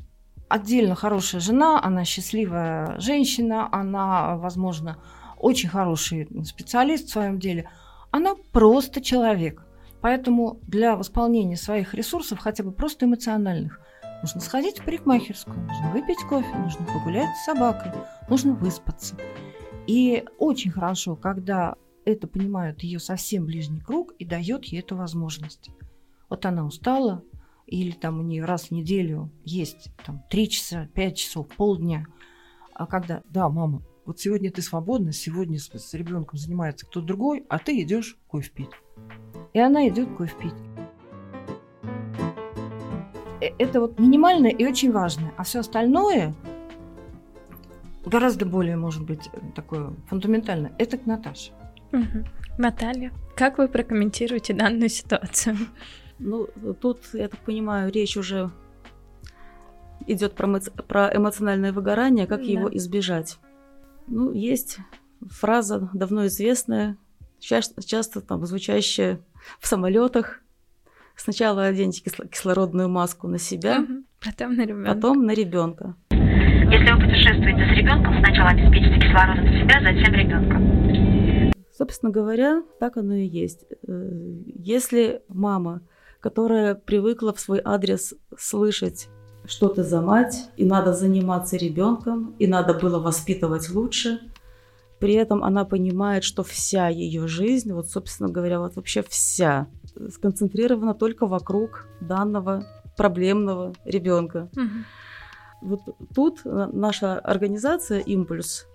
отдельно 0.49 0.95
хорошая 0.95 1.41
жена, 1.41 1.81
она 1.83 2.05
счастливая 2.05 2.99
женщина, 3.01 3.69
она, 3.73 4.37
возможно, 4.37 4.99
очень 5.39 5.69
хороший 5.69 6.29
специалист 6.45 7.09
в 7.09 7.13
своем 7.13 7.39
деле. 7.39 7.69
Она 8.11 8.35
просто 8.53 9.01
человек. 9.01 9.65
Поэтому 10.01 10.61
для 10.67 10.97
восполнения 10.97 11.57
своих 11.57 11.95
ресурсов, 11.95 12.39
хотя 12.39 12.63
бы 12.63 12.73
просто 12.73 13.07
эмоциональных, 13.07 13.81
нужно 14.25 14.41
сходить 14.41 14.79
в 14.79 14.85
парикмахерскую, 14.87 15.55
нужно 15.55 15.91
выпить 15.93 16.23
кофе, 16.31 16.49
нужно 16.57 16.87
погулять 16.87 17.29
с 17.37 17.45
собакой, 17.45 17.93
нужно 18.31 18.55
выспаться. 18.55 19.19
И 19.87 20.25
очень 20.39 20.71
хорошо, 20.71 21.15
когда 21.15 21.75
это 22.07 22.27
понимают 22.27 22.83
ее 22.83 23.01
совсем 23.01 23.45
ближний 23.45 23.81
круг 23.81 24.13
и 24.19 24.25
дает 24.25 24.65
ей 24.65 24.81
эту 24.81 24.97
возможность. 24.97 25.69
Вот 26.31 26.47
она 26.47 26.65
устала, 26.65 27.23
или 27.67 27.91
там 27.91 28.19
у 28.19 28.23
нее 28.23 28.47
раз 28.47 28.69
в 28.69 28.71
неделю 28.71 29.31
есть 29.45 29.91
там 30.07 30.25
3 30.31 30.49
часа, 30.49 30.89
5 30.95 31.17
часов, 31.19 31.47
полдня. 31.49 32.07
А 32.73 32.87
когда, 32.87 33.23
да, 33.29 33.51
мама, 33.51 33.83
вот 34.07 34.21
сегодня 34.21 34.51
ты 34.51 34.63
свободна, 34.63 35.13
сегодня 35.13 35.59
с, 35.59 35.69
с 35.69 35.93
ребенком 35.93 36.39
занимается 36.39 36.87
кто-то 36.87 37.07
другой, 37.07 37.45
а 37.51 37.59
ты 37.59 37.79
идешь 37.83 38.17
кофе 38.27 38.51
пить. 38.51 38.71
И 39.53 39.59
она 39.59 39.87
идет 39.87 40.17
кофе 40.17 40.35
пить. 40.41 40.84
Э, 43.45 43.51
это 43.59 43.81
вот 43.81 43.99
минимальное 43.99 44.51
и 44.51 44.67
очень 44.67 44.93
важное. 44.93 45.33
А 45.37 45.45
все 45.45 45.61
остальное 45.61 46.35
гораздо 48.07 48.47
более, 48.47 48.77
может 48.77 49.05
быть, 49.05 49.31
такое 49.55 49.93
фундаментальное. 50.09 50.73
Это 50.79 50.99
к 50.99 51.07
Наташе. 51.07 51.53
Угу. 51.93 52.25
Наталья, 52.59 53.13
как 53.37 53.59
вы 53.59 53.69
прокомментируете 53.69 54.55
данную 54.55 54.89
ситуацию? 54.89 55.57
Ну, 56.19 56.49
тут, 56.81 57.01
я 57.13 57.29
так 57.29 57.41
понимаю, 57.41 57.91
речь 57.91 58.17
уже 58.17 58.51
идет 60.07 60.35
про, 60.35 60.47
эмо- 60.47 60.83
про 60.83 61.11
эмоциональное 61.15 61.73
выгорание, 61.73 62.27
как 62.27 62.41
да. 62.41 62.47
его 62.47 62.75
избежать. 62.77 63.39
Ну, 64.07 64.33
есть 64.33 64.79
фраза 65.21 65.91
давно 65.93 66.27
известная, 66.27 66.97
часто, 67.41 67.83
часто 67.83 68.21
там 68.21 68.45
звучащая 68.47 69.21
в 69.59 69.67
самолетах. 69.67 70.41
Сначала 71.17 71.65
оденьте 71.65 72.03
кислородную 72.03 72.89
маску 72.89 73.29
на 73.29 73.39
себя, 73.39 73.81
угу. 73.81 74.05
потом 74.25 74.57
на 74.57 74.67
ребенка. 74.67 74.95
Потом 74.95 75.27
на 75.27 75.33
ребенка. 75.33 75.97
Если 76.11 76.93
вы 76.93 77.01
путешествуете 77.01 77.67
с 77.73 77.77
ребенком, 77.77 78.19
сначала 78.25 78.51
обеспечьте 78.51 79.01
кислородом 79.01 79.47
себя, 79.47 79.81
затем 79.81 80.15
ребенка. 80.15 81.55
Собственно 81.77 82.13
говоря, 82.13 82.63
так 82.81 82.97
оно 82.97 83.15
и 83.15 83.27
есть. 83.27 83.65
Э, 83.87 84.11
если 84.57 85.23
мама 85.29 85.83
которая 86.25 86.75
привыкла 86.75 87.35
в 87.35 87.39
свой 87.39 87.61
адрес 87.63 88.15
слышать 88.35 89.09
что 89.47 89.69
ты 89.69 89.83
за 89.83 90.01
мать, 90.01 90.49
и 90.57 90.65
надо 90.65 90.95
заниматься 90.95 91.59
ребенком, 91.59 92.35
и 92.39 92.47
надо 92.47 92.73
было 92.73 92.99
воспитывать 92.99 93.69
лучше. 93.69 94.21
При 94.99 95.13
этом 95.13 95.45
она 95.45 95.67
понимает, 95.67 96.25
что 96.25 96.43
вся 96.43 96.89
ее 96.89 97.27
жизнь, 97.27 97.71
вот, 97.75 97.89
собственно 97.89 98.31
говоря, 98.31 98.59
вот 98.59 98.77
вообще 98.77 99.03
вся, 99.07 99.67
сконцентрирована 100.11 100.95
только 100.95 101.27
вокруг 101.27 101.87
данного 102.01 102.67
проблемного 102.97 103.73
ребенка. 103.85 104.49
Угу. 104.57 104.69
Вот 105.63 105.81
тут 106.15 106.41
наша 106.45 107.19
организация 107.19 108.01
«Импульс» 108.01 108.67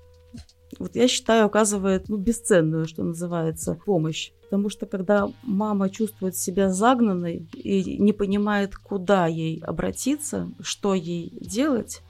вот 0.78 0.96
я 0.96 1.08
считаю, 1.08 1.46
оказывает 1.46 2.10
ну, 2.10 2.18
бесценную, 2.18 2.88
что 2.88 3.04
называется, 3.04 3.80
помощь. 3.86 4.32
Потому 4.44 4.70
что 4.70 4.86
когда 4.86 5.30
мама 5.44 5.90
чувствует 5.90 6.36
себя 6.36 6.70
загнанной 6.70 7.48
и 7.54 7.98
не 7.98 8.14
понимает, 8.14 8.76
куда 8.76 9.28
ей 9.28 9.60
обратиться, 9.62 10.52
что 10.62 10.94
ей 10.94 11.32
делать, 11.42 12.02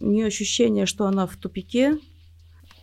у 0.00 0.06
нее 0.06 0.26
ощущение, 0.26 0.86
что 0.86 1.06
она 1.06 1.26
в 1.26 1.36
тупике, 1.36 1.98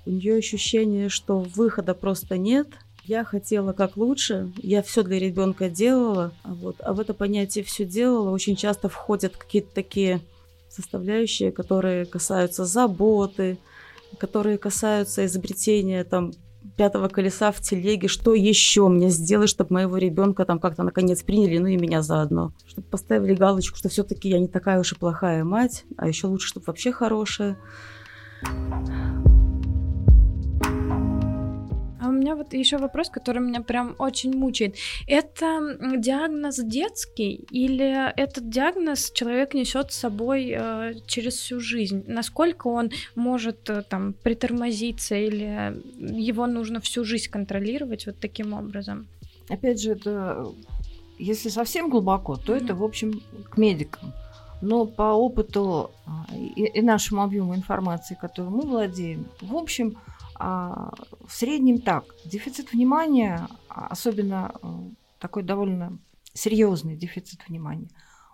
у 0.06 0.12
нее 0.12 0.38
ощущение, 0.38 1.10
что 1.10 1.40
выхода 1.40 1.94
просто 1.94 2.38
нет. 2.38 2.68
Я 3.10 3.24
хотела 3.24 3.74
как 3.74 3.98
лучше, 3.98 4.52
я 4.58 4.84
все 4.84 5.02
для 5.02 5.18
ребенка 5.18 5.68
делала, 5.68 6.32
а 6.44 6.54
вот, 6.54 6.76
а 6.78 6.94
в 6.94 7.00
это 7.00 7.16
понятие 7.16 7.64
все 7.64 7.84
делала 7.84 8.30
очень 8.30 8.56
часто 8.56 8.88
входят 8.88 9.36
какие-то 9.36 9.74
такие 9.74 10.22
составляющие, 10.70 11.52
которые 11.52 12.06
касаются 12.06 12.66
заботы, 12.66 13.58
которые 14.20 14.60
касаются 14.60 15.26
изобретения 15.26 16.04
там 16.04 16.34
пятого 16.78 17.08
колеса 17.08 17.52
в 17.52 17.60
телеге, 17.62 18.08
что 18.08 18.36
еще 18.36 18.88
мне 18.90 19.10
сделать, 19.10 19.50
чтобы 19.50 19.74
моего 19.74 19.98
ребенка 19.98 20.46
там 20.46 20.60
как-то 20.60 20.84
наконец 20.84 21.24
приняли, 21.24 21.58
ну 21.58 21.66
и 21.66 21.78
меня 21.78 22.04
заодно. 22.04 22.54
Чтобы 22.68 22.90
поставили 22.90 23.34
галочку, 23.34 23.76
что 23.76 23.90
все-таки 23.90 24.30
я 24.30 24.38
не 24.38 24.48
такая 24.48 24.80
уж 24.80 24.92
и 24.92 24.96
плохая 24.96 25.44
мать, 25.44 25.84
а 25.98 26.08
еще 26.08 26.28
лучше, 26.28 26.50
чтобы 26.50 26.66
вообще 26.68 26.92
хорошая. 26.92 27.58
У 32.20 32.22
меня 32.22 32.36
вот 32.36 32.54
еще 32.54 32.78
вопрос, 32.78 33.10
который 33.10 33.42
меня 33.42 33.62
прям 33.62 33.96
очень 33.98 34.36
мучает. 34.36 34.76
Это 35.08 35.78
диагноз 35.98 36.58
детский 36.58 37.48
или 37.50 38.12
этот 38.20 38.50
диагноз 38.50 39.12
человек 39.12 39.54
несет 39.54 39.92
с 39.92 40.00
собой 40.00 40.54
э, 40.54 40.94
через 41.08 41.36
всю 41.36 41.62
жизнь? 41.62 42.04
Насколько 42.08 42.68
он 42.68 42.92
может 43.16 43.70
э, 43.70 43.84
там 43.84 44.14
притормозиться 44.14 45.16
или 45.16 45.82
его 45.98 46.46
нужно 46.48 46.82
всю 46.82 47.06
жизнь 47.06 47.30
контролировать 47.30 48.06
вот 48.06 48.20
таким 48.20 48.54
образом? 48.54 49.08
Опять 49.48 49.82
же, 49.82 49.92
это 49.92 50.52
если 51.18 51.50
совсем 51.50 51.90
глубоко, 51.90 52.36
то 52.36 52.54
mm-hmm. 52.54 52.64
это, 52.64 52.76
в 52.76 52.84
общем, 52.84 53.22
к 53.50 53.58
медикам. 53.58 54.14
Но 54.62 54.86
по 54.86 55.14
опыту 55.14 55.92
а, 56.06 56.26
и, 56.36 56.66
и 56.66 56.82
нашему 56.82 57.24
объему 57.24 57.56
информации, 57.56 58.18
которую 58.20 58.58
мы 58.58 58.62
владеем, 58.64 59.26
в 59.42 59.56
общем, 59.56 59.98
а, 60.40 60.94
в 61.28 61.34
среднем 61.34 61.82
так. 61.82 62.06
Дефицит 62.26 62.72
внимания, 62.72 63.48
а, 63.68 63.88
особенно 63.88 64.54
э, 64.64 64.68
такой 65.20 65.44
довольно 65.44 66.00
серьезный 66.34 66.96
дефицит 66.96 67.42
внимания, 67.48 67.90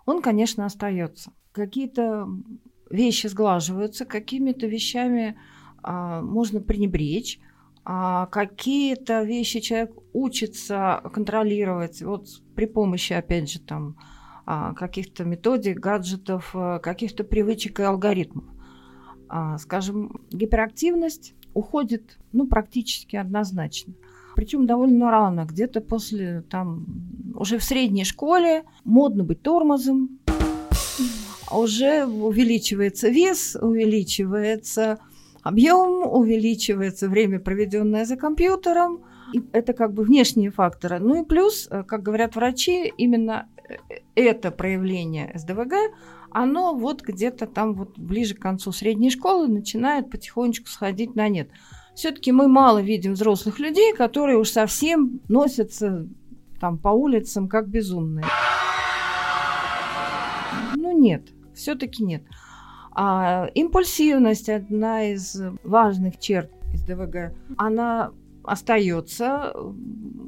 он, 0.06 0.22
конечно, 0.22 0.64
остается. 0.64 1.32
Какие-то 1.50 2.28
вещи 2.90 3.26
сглаживаются, 3.26 4.04
какими-то 4.04 4.68
вещами 4.68 5.36
а, 5.82 6.22
можно 6.22 6.60
пренебречь, 6.60 7.40
какие-то 7.84 9.22
вещи 9.22 9.60
человек 9.60 9.92
учится 10.12 11.00
контролировать 11.12 12.02
вот 12.02 12.26
при 12.56 12.66
помощи, 12.66 13.12
опять 13.12 13.48
же, 13.48 13.60
там 13.60 13.96
каких-то 14.44 15.22
методик, 15.24 15.78
гаджетов, 15.78 16.50
э, 16.54 16.80
каких-то 16.80 17.22
привычек 17.22 17.78
и 17.78 17.84
алгоритмов. 17.84 18.44
Скажем, 19.58 20.20
гиперактивность 20.30 21.35
уходит 21.56 22.18
ну, 22.32 22.46
практически 22.46 23.16
однозначно. 23.16 23.94
Причем 24.34 24.66
довольно 24.66 25.10
рано, 25.10 25.46
где-то 25.46 25.80
после, 25.80 26.42
там, 26.50 26.84
уже 27.34 27.56
в 27.56 27.64
средней 27.64 28.04
школе 28.04 28.64
модно 28.84 29.24
быть 29.24 29.40
тормозом, 29.40 30.18
уже 31.50 32.04
увеличивается 32.04 33.08
вес, 33.08 33.56
увеличивается 33.58 34.98
объем, 35.42 36.06
увеличивается 36.06 37.08
время, 37.08 37.40
проведенное 37.40 38.04
за 38.04 38.16
компьютером. 38.16 39.00
И 39.32 39.42
это 39.52 39.72
как 39.72 39.94
бы 39.94 40.02
внешние 40.02 40.50
факторы. 40.50 40.98
Ну 40.98 41.22
и 41.22 41.24
плюс, 41.24 41.68
э, 41.70 41.82
как 41.84 42.02
говорят 42.02 42.36
врачи, 42.36 42.92
именно 42.98 43.48
э, 43.56 44.00
это 44.14 44.50
проявление 44.50 45.32
СДВГ, 45.34 45.72
оно 46.30 46.74
вот 46.74 47.02
где-то 47.02 47.46
там 47.46 47.74
вот 47.74 47.98
ближе 47.98 48.34
к 48.34 48.40
концу 48.40 48.72
средней 48.72 49.10
школы 49.10 49.48
начинает 49.48 50.10
потихонечку 50.10 50.68
сходить 50.68 51.14
на 51.14 51.28
нет. 51.28 51.50
Все-таки 51.94 52.30
мы 52.32 52.48
мало 52.48 52.82
видим 52.82 53.14
взрослых 53.14 53.58
людей, 53.58 53.94
которые 53.94 54.36
уж 54.36 54.50
совсем 54.50 55.20
носятся 55.28 56.06
там 56.60 56.78
по 56.78 56.88
улицам 56.88 57.48
как 57.48 57.68
безумные. 57.68 58.26
Ну 60.74 60.92
нет, 60.92 61.28
все-таки 61.54 62.04
нет. 62.04 62.22
А 62.92 63.48
импульсивность 63.54 64.48
одна 64.48 65.04
из 65.10 65.40
важных 65.62 66.18
черт 66.18 66.50
из 66.72 66.82
ДВГ. 66.82 67.34
Она 67.56 68.12
остается. 68.42 69.54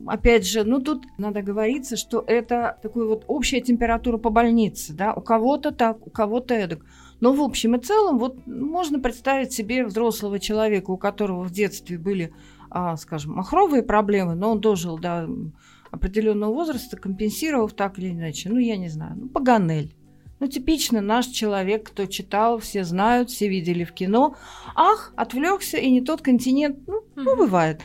Опять 0.09 0.47
же, 0.47 0.65
ну 0.65 0.81
тут 0.81 1.05
надо 1.19 1.43
говориться, 1.43 1.97
что 1.97 2.25
это 2.27 2.79
такая 2.83 3.05
вот 3.05 3.25
общая 3.27 3.61
температура 3.61 4.19
по 4.19 4.31
больнице, 4.31 4.93
да, 4.93 5.13
у 5.15 5.21
кого-то 5.21 5.73
так, 5.73 6.07
у 6.07 6.11
кого-то 6.11 6.55
эдак. 6.55 6.85
Но 7.21 7.33
в 7.33 7.41
общем 7.41 7.75
и 7.75 7.81
целом 7.81 8.19
вот 8.19 8.47
можно 8.47 9.01
представить 9.01 9.53
себе 9.53 9.85
взрослого 9.85 10.39
человека, 10.39 10.91
у 10.91 10.97
которого 10.97 11.43
в 11.43 11.51
детстве 11.51 11.99
были, 11.99 12.33
а, 12.71 12.97
скажем, 12.97 13.35
махровые 13.35 13.83
проблемы, 13.83 14.35
но 14.35 14.53
он 14.53 14.61
дожил 14.61 14.99
до 14.99 15.29
определенного 15.91 16.53
возраста, 16.53 16.97
компенсировав 16.97 17.73
так 17.73 17.99
или 17.99 18.11
иначе, 18.11 18.51
ну 18.51 18.59
я 18.59 18.77
не 18.77 18.89
знаю, 18.89 19.15
ну 19.17 19.29
Паганель 19.29 19.95
ну, 20.41 20.47
типично 20.47 21.01
наш 21.01 21.27
человек, 21.27 21.89
кто 21.89 22.07
читал, 22.07 22.59
все 22.59 22.85
знают, 22.85 23.31
все 23.31 23.49
видели 23.49 23.85
в 23.85 23.93
кино. 23.93 24.37
Ах, 24.75 25.13
отвлекся, 25.17 25.77
и 25.77 25.91
не 25.91 26.01
тот 26.01 26.23
континент. 26.23 26.79
Ну, 26.87 27.03
ну 27.17 27.37
бывает. 27.37 27.81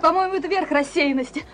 По-моему, 0.00 0.34
это 0.34 0.48
верх 0.48 0.70
рассеянности. 0.70 1.44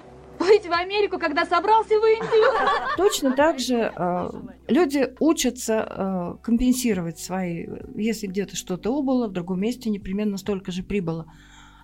успеть 0.50 0.66
в 0.66 0.72
Америку, 0.72 1.18
когда 1.18 1.44
собрался 1.44 1.94
в 1.94 2.05
Индию. 2.05 2.96
Точно 2.96 3.33
так 3.33 3.59
же 3.59 3.92
э, 3.94 4.31
люди 4.68 5.14
учатся 5.20 5.87
э, 5.88 6.42
компенсировать 6.42 7.18
свои, 7.18 7.66
если 7.94 8.26
где-то 8.26 8.57
что-то 8.57 8.90
убыло, 8.90 9.29
в 9.29 9.33
другом 9.33 9.61
месте 9.61 9.90
непременно 9.90 10.37
столько 10.37 10.72
же 10.72 10.83
прибыло. 10.83 11.26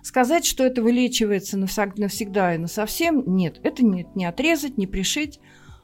Сказать, 0.03 0.45
что 0.45 0.63
это 0.63 0.81
вылечивается 0.81 1.57
навсегда 1.57 2.55
и 2.55 2.57
на 2.57 2.67
совсем, 2.67 3.23
нет, 3.25 3.59
это 3.63 3.83
не, 3.83 4.07
не 4.15 4.25
отрезать, 4.25 4.77
не 4.77 4.87
пришить. 4.87 5.39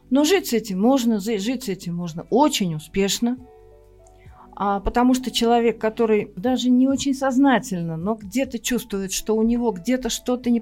Но 0.09 0.23
жить 0.23 0.47
с 0.47 0.53
этим 0.53 0.79
можно, 0.79 1.19
жить 1.19 1.63
с 1.63 1.69
этим 1.69 1.95
можно 1.95 2.27
очень 2.29 2.75
успешно. 2.75 3.37
А, 4.55 4.79
потому 4.79 5.13
что 5.13 5.31
человек, 5.31 5.79
который 5.79 6.31
даже 6.35 6.69
не 6.69 6.87
очень 6.87 7.13
сознательно, 7.13 7.97
но 7.97 8.15
где-то 8.15 8.59
чувствует, 8.59 9.11
что 9.11 9.35
у 9.35 9.43
него 9.43 9.71
где-то 9.71 10.09
что-то 10.09 10.49
не 10.49 10.61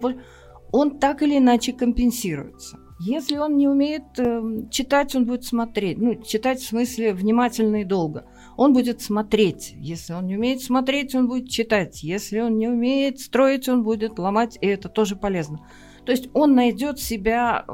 он 0.72 1.00
так 1.00 1.22
или 1.22 1.38
иначе 1.38 1.74
компенсируется. 1.74 2.80
Если 3.04 3.38
он 3.38 3.58
не 3.58 3.68
умеет 3.68 4.04
э, 4.20 4.42
читать, 4.70 5.16
он 5.16 5.26
будет 5.26 5.44
смотреть. 5.44 5.98
Ну, 5.98 6.22
читать 6.22 6.60
в 6.60 6.68
смысле 6.68 7.14
внимательно 7.14 7.82
и 7.82 7.84
долго. 7.84 8.26
Он 8.58 8.74
будет 8.74 9.02
смотреть. 9.02 9.74
Если 9.76 10.14
он 10.14 10.28
не 10.28 10.38
умеет 10.38 10.62
смотреть, 10.62 11.16
он 11.16 11.28
будет 11.28 11.50
читать. 11.50 12.04
Если 12.04 12.40
он 12.40 12.58
не 12.58 12.68
умеет 12.68 13.20
строить, 13.20 13.68
он 13.68 13.82
будет 13.82 14.20
ломать, 14.20 14.58
и 14.62 14.68
это 14.68 14.88
тоже 14.88 15.16
полезно. 15.16 15.66
То 16.06 16.12
есть 16.12 16.30
он 16.34 16.54
найдет 16.54 17.00
себя 17.00 17.66
э, 17.68 17.74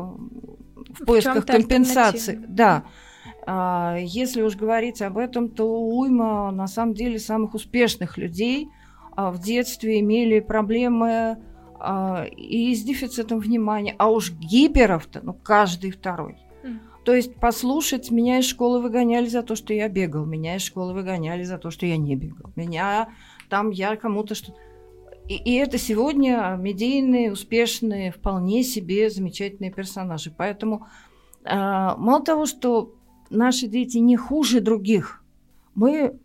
в 1.00 1.06
поисках 1.06 1.44
в 1.44 1.46
компенсации. 1.46 2.44
Да. 2.48 2.84
А, 3.46 3.98
если 4.00 4.42
уж 4.42 4.56
говорить 4.56 5.02
об 5.02 5.18
этом, 5.18 5.50
то 5.50 5.82
уйма 5.82 6.52
на 6.52 6.68
самом 6.68 6.94
деле 6.94 7.20
самых 7.20 7.54
успешных 7.54 8.18
людей 8.18 8.70
а, 9.16 9.32
в 9.32 9.40
детстве 9.40 10.00
имели 10.00 10.40
проблемы 10.40 11.38
а, 11.80 12.26
и 12.26 12.76
с 12.76 12.84
дефицитом 12.84 13.40
внимания, 13.40 13.96
а 13.98 14.10
уж 14.10 14.32
гиперов-то, 14.32 15.22
ну, 15.24 15.34
каждый 15.34 15.92
второй. 15.92 16.38
То 17.06 17.16
есть 17.16 17.36
послушать, 17.36 18.12
меня 18.12 18.40
из 18.40 18.46
школы 18.46 18.82
выгоняли 18.82 19.28
за 19.28 19.42
то, 19.42 19.56
что 19.56 19.74
я 19.74 19.88
бегал, 19.88 20.26
меня 20.26 20.58
из 20.58 20.62
школы 20.64 20.94
выгоняли 20.94 21.44
за 21.44 21.58
то, 21.58 21.72
что 21.72 21.86
я 21.86 21.96
не 21.96 22.18
бегал, 22.18 22.52
меня 22.58 23.08
там 23.48 23.70
я 23.70 23.96
кому-то 23.96 24.36
что 24.36 24.54
и, 25.28 25.36
и 25.36 25.56
это 25.56 25.78
сегодня 25.78 26.56
медийные, 26.60 27.32
успешные, 27.32 28.12
вполне 28.12 28.64
себе 28.64 29.10
замечательные 29.10 29.72
персонажи. 29.72 30.34
Поэтому 30.36 30.88
э, 31.44 31.54
мало 31.54 32.24
того, 32.24 32.46
что 32.46 32.96
наши 33.30 33.68
дети 33.68 33.98
не 33.98 34.16
хуже 34.16 34.62
других. 34.62 35.24
Мы, 35.76 36.20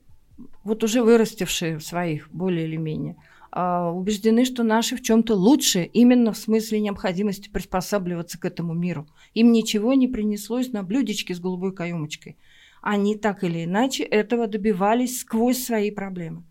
вот 0.65 0.85
уже 0.85 1.03
вырастившие 1.03 1.81
своих, 1.81 2.31
более 2.31 2.67
или 2.67 2.77
менее, 2.77 3.17
а, 3.55 3.91
убеждены, 3.93 4.47
что 4.47 4.63
наши 4.63 4.97
в 4.97 5.03
чем-то 5.03 5.35
лучше, 5.35 5.83
именно 5.93 6.33
в 6.33 6.39
смысле 6.39 6.81
необходимости 6.81 7.51
приспосабливаться 7.51 8.41
к 8.41 8.47
этому 8.47 8.73
миру. 8.73 9.07
Им 9.35 9.53
ничего 9.53 9.93
не 9.93 10.09
принеслось 10.09 10.73
на 10.73 10.83
блюдечке 10.83 11.35
с 11.35 11.41
голубой 11.41 11.75
каемочкой. 11.75 12.39
Они 12.81 13.15
так 13.15 13.45
или 13.45 13.65
иначе 13.65 14.05
этого 14.05 14.47
добивались 14.47 15.21
сквозь 15.21 15.63
свои 15.63 15.91
проблемы. 15.91 16.45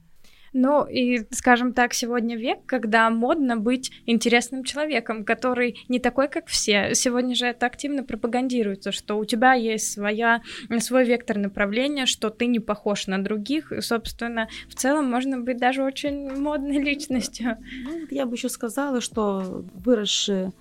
Ну 0.54 0.86
и, 0.86 1.26
скажем 1.32 1.74
так, 1.74 1.94
сегодня 1.94 2.36
век, 2.36 2.66
когда 2.66 3.10
модно 3.10 3.56
быть 3.56 3.92
интересным 4.06 4.64
человеком, 4.64 5.24
который 5.24 5.80
не 5.88 6.00
такой, 6.00 6.28
как 6.28 6.48
все. 6.48 6.94
Сегодня 6.94 7.36
же 7.36 7.46
это 7.46 7.66
активно 7.66 8.04
пропагандируется, 8.04 8.92
что 8.92 9.18
у 9.18 9.24
тебя 9.24 9.54
есть 9.54 9.94
своя, 9.94 10.42
свой 10.80 11.06
вектор 11.06 11.38
направления, 11.38 12.06
что 12.06 12.30
ты 12.30 12.48
не 12.48 12.60
похож 12.60 13.08
на 13.08 13.24
других, 13.24 13.72
и, 13.72 13.82
собственно, 13.82 14.50
в 14.68 14.76
целом 14.76 15.10
можно 15.10 15.40
быть 15.40 15.58
даже 15.58 15.84
очень 15.84 16.30
модной 16.36 16.80
личностью. 16.80 17.58
Ну, 17.86 18.08
я 18.10 18.26
бы 18.26 18.36
еще 18.36 18.50
сказала, 18.50 19.00
что 19.00 19.64
выросшие 19.74 20.52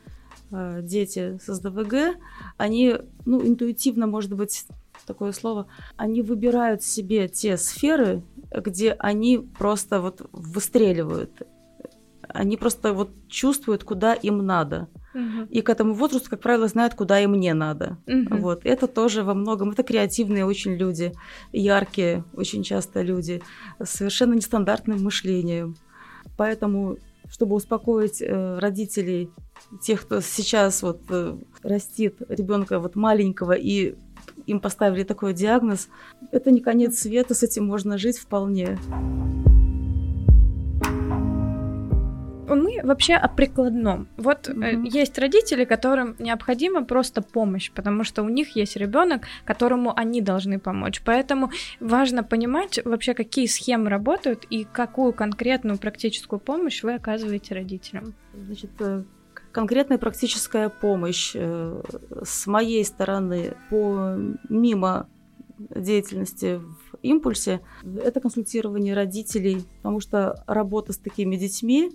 э, 0.53 0.81
дети 0.83 1.39
с 1.39 1.53
СДВГ, 1.53 2.17
они, 2.59 2.95
ну, 3.27 3.45
интуитивно, 3.45 4.07
может 4.07 4.33
быть, 4.33 4.67
такое 5.07 5.33
слово, 5.33 5.67
они 5.97 6.23
выбирают 6.23 6.83
себе 6.83 7.29
те 7.29 7.57
сферы, 7.57 8.23
где 8.51 8.93
они 8.99 9.39
просто 9.39 10.01
вот 10.01 10.29
выстреливают. 10.33 11.43
Они 12.29 12.57
просто 12.57 12.93
вот 12.93 13.11
чувствуют, 13.29 13.85
куда 13.85 14.15
им 14.15 14.39
надо. 14.47 14.89
Uh-huh. 15.15 15.49
И 15.49 15.63
к 15.63 15.69
этому 15.69 15.95
возрасту, 15.95 16.31
как 16.31 16.41
правило, 16.41 16.69
знают, 16.69 16.95
куда 16.95 17.19
им 17.19 17.35
не 17.35 17.53
надо. 17.55 17.99
Uh-huh. 18.07 18.39
Вот. 18.39 18.61
Это 18.65 18.87
тоже 18.87 19.25
во 19.25 19.35
многом, 19.35 19.71
это 19.71 19.83
креативные 19.83 20.45
очень 20.45 20.75
люди, 20.75 21.13
яркие 21.53 22.25
очень 22.33 22.63
часто 22.63 23.03
люди, 23.03 23.43
с 23.81 23.91
совершенно 23.91 24.35
нестандартным 24.35 25.03
мышлением. 25.03 25.77
Поэтому, 26.37 26.99
чтобы 27.29 27.57
успокоить 27.57 28.23
э, 28.23 28.59
родителей, 28.59 29.31
тех, 29.83 30.03
кто 30.03 30.21
сейчас 30.21 30.83
вот 30.83 31.01
э, 31.11 31.37
растит 31.63 32.17
ребенка 32.29 32.79
вот 32.79 32.95
маленького 32.95 33.53
и 33.53 33.97
им 34.47 34.61
поставили 34.61 35.05
такой 35.05 35.35
диагноз, 35.35 35.89
это 36.33 36.51
не 36.51 36.61
конец 36.61 36.99
света, 36.99 37.35
с 37.35 37.43
этим 37.43 37.67
можно 37.67 37.99
жить 37.99 38.19
вполне. 38.19 38.79
мы 42.55 42.81
вообще 42.83 43.15
о 43.15 43.29
прикладном. 43.29 44.09
Вот 44.17 44.49
угу. 44.49 44.63
э, 44.63 44.77
есть 44.85 45.19
родители, 45.19 45.65
которым 45.65 46.17
необходима 46.19 46.85
просто 46.85 47.23
помощь, 47.23 47.71
потому 47.71 48.05
что 48.05 48.23
у 48.23 48.29
них 48.29 48.57
есть 48.57 48.77
ребенок, 48.77 49.27
которому 49.45 49.97
они 49.97 50.21
должны 50.21 50.59
помочь. 50.59 51.03
Поэтому 51.05 51.51
важно 51.81 52.23
понимать 52.23 52.81
вообще, 52.85 53.15
какие 53.15 53.47
схемы 53.47 53.91
работают 53.91 54.45
и 54.51 54.65
какую 54.65 55.13
конкретную 55.13 55.79
практическую 55.79 56.41
помощь 56.41 56.83
вы 56.83 56.95
оказываете 56.95 57.55
родителям. 57.55 58.15
Значит, 58.35 58.71
э, 58.81 59.03
конкретная 59.53 59.99
практическая 59.99 60.69
помощь 60.69 61.33
э, 61.35 61.83
с 62.23 62.47
моей 62.47 62.85
стороны 62.85 63.55
по 63.69 64.17
мимо 64.49 65.09
деятельности 65.59 66.59
в 66.59 66.97
импульсе 67.03 67.61
это 68.03 68.21
консультирование 68.21 68.95
родителей, 68.95 69.65
потому 69.79 70.01
что 70.01 70.43
работа 70.47 70.93
с 70.93 70.99
такими 70.99 71.37
детьми, 71.37 71.91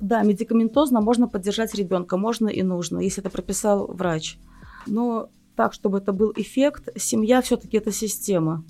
да, 0.00 0.22
медикаментозно 0.22 1.00
можно 1.00 1.28
поддержать 1.28 1.74
ребенка, 1.74 2.16
можно 2.16 2.48
и 2.48 2.62
нужно, 2.62 2.98
если 2.98 3.22
это 3.22 3.30
прописал 3.30 3.86
врач. 3.86 4.38
Но 4.86 5.30
так, 5.54 5.72
чтобы 5.72 5.98
это 5.98 6.12
был 6.12 6.32
эффект, 6.36 6.90
семья 6.96 7.40
все-таки 7.40 7.78
это 7.78 7.90
система. 7.90 8.64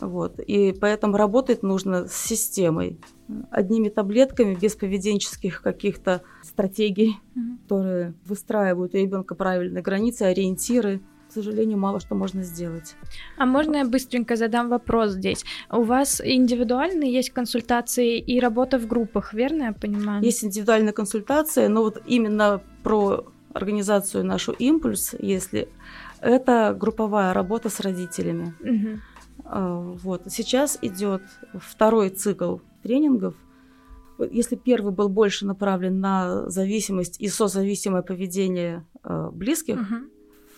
Вот. 0.00 0.38
И 0.40 0.72
поэтому 0.72 1.16
работать 1.16 1.62
нужно 1.62 2.06
с 2.06 2.14
системой. 2.14 2.98
Одними 3.50 3.88
таблетками, 3.88 4.54
без 4.54 4.74
поведенческих 4.74 5.62
каких-то 5.62 6.22
стратегий, 6.42 7.16
mm-hmm. 7.34 7.62
которые 7.62 8.14
выстраивают 8.24 8.94
у 8.94 8.98
ребенка 8.98 9.34
правильные 9.34 9.82
границы, 9.82 10.22
ориентиры. 10.22 11.00
К 11.28 11.32
сожалению, 11.32 11.76
мало 11.76 12.00
что 12.00 12.14
можно 12.14 12.42
сделать. 12.42 12.94
А 13.36 13.44
можно 13.44 13.76
я 13.76 13.84
быстренько 13.84 14.34
задам 14.34 14.70
вопрос 14.70 15.12
здесь? 15.12 15.44
У 15.70 15.82
вас 15.82 16.22
индивидуальные 16.24 17.12
есть 17.12 17.30
консультации 17.30 18.18
и 18.18 18.40
работа 18.40 18.78
в 18.78 18.86
группах, 18.86 19.34
верно 19.34 19.64
я 19.64 19.72
понимаю? 19.72 20.24
Есть 20.24 20.42
индивидуальная 20.42 20.94
консультация, 20.94 21.68
но 21.68 21.82
вот 21.82 22.00
именно 22.06 22.62
про 22.82 23.26
организацию 23.52 24.24
нашу 24.24 24.52
«Импульс», 24.52 25.14
если 25.18 25.68
это 26.20 26.76
групповая 26.78 27.32
работа 27.32 27.68
с 27.68 27.80
родителями. 27.80 28.54
Угу. 28.60 29.00
А, 29.48 29.80
вот. 29.80 30.22
Сейчас 30.26 30.78
идет 30.82 31.22
второй 31.54 32.10
цикл 32.10 32.58
тренингов. 32.82 33.34
Если 34.30 34.56
первый 34.56 34.92
был 34.92 35.08
больше 35.08 35.46
направлен 35.46 36.00
на 36.00 36.50
зависимость 36.50 37.20
и 37.20 37.28
созависимое 37.28 38.02
поведение 38.02 38.84
а, 39.02 39.30
близких, 39.30 39.76
угу. 39.76 40.10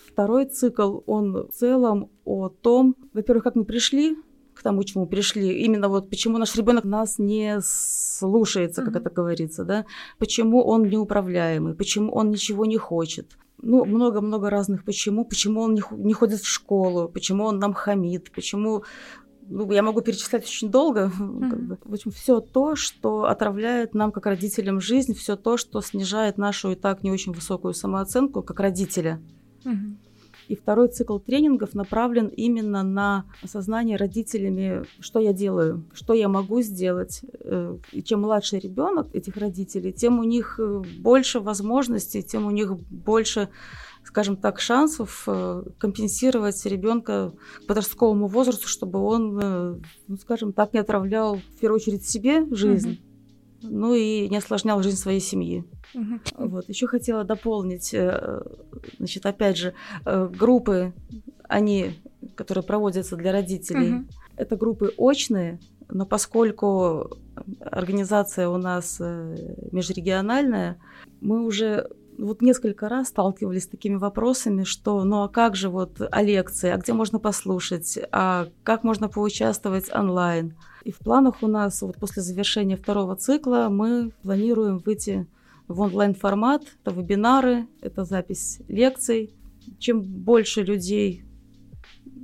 второй 0.07 0.45
цикл, 0.45 0.99
он 1.05 1.47
в 1.47 1.51
целом 1.51 2.09
о 2.25 2.49
том, 2.49 2.95
во-первых, 3.13 3.43
как 3.43 3.55
мы 3.55 3.65
пришли 3.65 4.17
к 4.61 4.63
тому, 4.63 4.83
чему 4.83 5.07
пришли, 5.07 5.63
именно 5.63 5.89
вот 5.89 6.09
почему 6.11 6.37
наш 6.37 6.55
ребенок 6.55 6.83
нас 6.83 7.17
не 7.17 7.59
слушается, 7.63 8.83
как 8.83 8.93
mm-hmm. 8.93 8.99
это 8.99 9.09
говорится, 9.09 9.63
да, 9.65 9.85
почему 10.19 10.63
он 10.63 10.83
неуправляемый, 10.83 11.73
почему 11.73 12.13
он 12.13 12.29
ничего 12.29 12.67
не 12.67 12.77
хочет, 12.77 13.37
ну, 13.63 13.85
много-много 13.85 14.49
разных 14.49 14.83
почему. 14.83 15.25
Почему 15.25 15.61
он 15.61 15.73
не, 15.73 15.81
не 15.91 16.13
ходит 16.13 16.41
в 16.41 16.47
школу, 16.47 17.07
почему 17.07 17.45
он 17.45 17.59
нам 17.59 17.73
хамит, 17.73 18.31
почему... 18.31 18.83
Ну, 19.47 19.69
я 19.71 19.83
могу 19.83 20.01
перечислять 20.01 20.45
очень 20.45 20.69
долго. 20.69 21.11
Mm-hmm. 21.19 21.49
Как 21.49 21.63
бы. 21.63 21.77
В 21.83 21.93
общем, 21.93 22.11
все 22.11 22.39
то, 22.39 22.75
что 22.75 23.25
отравляет 23.25 23.93
нам, 23.93 24.11
как 24.11 24.25
родителям, 24.25 24.79
жизнь, 24.79 25.13
все 25.13 25.35
то, 25.35 25.57
что 25.57 25.81
снижает 25.81 26.37
нашу 26.37 26.71
и 26.71 26.75
так 26.75 27.03
не 27.03 27.11
очень 27.11 27.33
высокую 27.33 27.73
самооценку, 27.73 28.41
как 28.43 28.59
родителя. 28.59 29.21
Mm-hmm. 29.63 30.10
И 30.51 30.55
второй 30.55 30.89
цикл 30.89 31.17
тренингов 31.17 31.75
направлен 31.75 32.27
именно 32.27 32.83
на 32.83 33.23
осознание 33.41 33.95
родителями, 33.95 34.83
что 34.99 35.21
я 35.21 35.31
делаю, 35.31 35.85
что 35.93 36.13
я 36.13 36.27
могу 36.27 36.61
сделать. 36.61 37.21
Э, 37.39 37.77
и 37.93 38.03
чем 38.03 38.23
младше 38.23 38.59
ребенок 38.59 39.15
этих 39.15 39.37
родителей, 39.37 39.93
тем 39.93 40.19
у 40.19 40.23
них 40.23 40.59
э, 40.59 40.83
больше 40.99 41.39
возможностей, 41.39 42.21
тем 42.21 42.47
у 42.47 42.51
них 42.51 42.77
больше 42.77 43.47
скажем 44.03 44.35
так, 44.35 44.59
шансов 44.59 45.23
э, 45.27 45.63
компенсировать 45.77 46.65
ребенка 46.65 47.31
к 47.63 47.67
подростковому 47.67 48.27
возрасту, 48.27 48.67
чтобы 48.67 48.99
он, 48.99 49.81
ну, 50.07 50.17
скажем 50.17 50.51
так, 50.51 50.73
не 50.73 50.79
отравлял 50.79 51.35
в 51.37 51.59
первую 51.61 51.77
очередь 51.77 52.05
себе 52.05 52.45
жизнь. 52.53 52.99
Ну 53.61 53.93
и 53.93 54.27
не 54.29 54.37
осложнял 54.37 54.81
жизнь 54.81 54.97
своей 54.97 55.19
семьи. 55.19 55.63
Мгм. 55.93 56.21
Вот. 56.37 56.69
Еще 56.69 56.87
хотела 56.87 57.23
дополнить, 57.23 57.93
э, 57.93 58.41
значит, 58.97 59.25
опять 59.25 59.57
же, 59.57 59.73
э, 60.05 60.27
группы, 60.27 60.93
они, 61.47 61.91
которые 62.35 62.63
проводятся 62.63 63.15
для 63.15 63.31
родителей, 63.31 63.91
Мгм. 63.91 64.07
это 64.37 64.55
группы 64.55 64.93
очные, 64.97 65.59
но 65.89 66.05
поскольку 66.05 67.17
организация 67.59 68.47
у 68.49 68.57
нас 68.57 68.97
э, 68.99 69.55
межрегиональная, 69.71 70.77
мы 71.19 71.45
уже 71.45 71.89
вот 72.21 72.41
несколько 72.41 72.87
раз 72.87 73.07
сталкивались 73.07 73.63
с 73.63 73.67
такими 73.67 73.95
вопросами, 73.95 74.63
что 74.63 75.03
ну 75.03 75.23
а 75.23 75.29
как 75.29 75.55
же 75.55 75.69
вот 75.69 75.99
а 75.99 76.21
лекции, 76.21 76.69
а 76.69 76.77
где 76.77 76.93
можно 76.93 77.19
послушать, 77.19 77.97
а 78.11 78.47
как 78.63 78.83
можно 78.83 79.09
поучаствовать 79.09 79.91
онлайн. 79.93 80.55
И 80.83 80.91
в 80.91 80.99
планах 80.99 81.41
у 81.41 81.47
нас 81.47 81.81
вот 81.81 81.97
после 81.97 82.21
завершения 82.21 82.77
второго 82.77 83.15
цикла 83.15 83.67
мы 83.69 84.11
планируем 84.21 84.77
выйти 84.79 85.27
в 85.67 85.79
онлайн-формат. 85.81 86.63
Это 86.83 86.95
вебинары, 86.95 87.67
это 87.81 88.03
запись 88.03 88.61
лекций. 88.67 89.33
Чем 89.79 90.01
больше 90.01 90.61
людей 90.61 91.23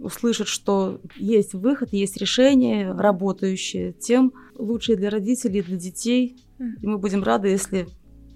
услышат, 0.02 0.48
что 0.48 1.02
есть 1.16 1.54
выход, 1.54 1.92
есть 1.92 2.18
решение 2.18 2.92
работающее, 2.92 3.94
тем 3.94 4.34
лучше 4.56 4.94
и 4.94 4.96
для 4.96 5.10
родителей, 5.10 5.60
и 5.60 5.64
для 5.64 5.78
детей. 5.78 6.38
И 6.60 6.86
мы 6.86 6.98
будем 6.98 7.24
рады, 7.24 7.50
если 7.50 7.88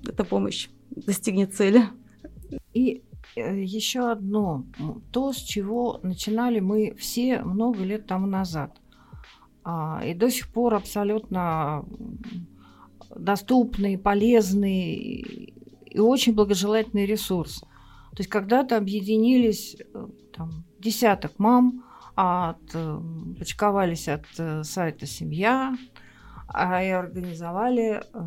эта 0.07 0.23
помощь 0.23 0.69
достигнет 0.95 1.53
цели. 1.53 1.83
И 2.73 3.03
э, 3.35 3.61
еще 3.63 4.11
одно, 4.11 4.65
то, 5.11 5.33
с 5.33 5.37
чего 5.37 5.99
начинали 6.03 6.59
мы 6.59 6.95
все 6.95 7.41
много 7.41 7.83
лет 7.83 8.07
тому 8.07 8.27
назад. 8.27 8.77
А, 9.63 10.01
и 10.03 10.13
до 10.13 10.29
сих 10.29 10.51
пор 10.51 10.75
абсолютно 10.75 11.85
доступный, 13.15 13.97
полезный 13.97 15.53
и 15.85 15.99
очень 15.99 16.33
благожелательный 16.33 17.05
ресурс. 17.05 17.59
То 18.11 18.17
есть 18.17 18.29
когда-то 18.29 18.77
объединились 18.77 19.77
э, 19.79 20.07
там, 20.35 20.65
десяток 20.79 21.37
мам, 21.37 21.83
от, 22.15 22.59
э, 22.73 22.99
почковались 23.39 24.07
от 24.07 24.25
сайта 24.65 25.05
«Семья», 25.05 25.75
а 26.53 26.83
и 26.83 26.89
организовали 26.89 28.01
э, 28.01 28.19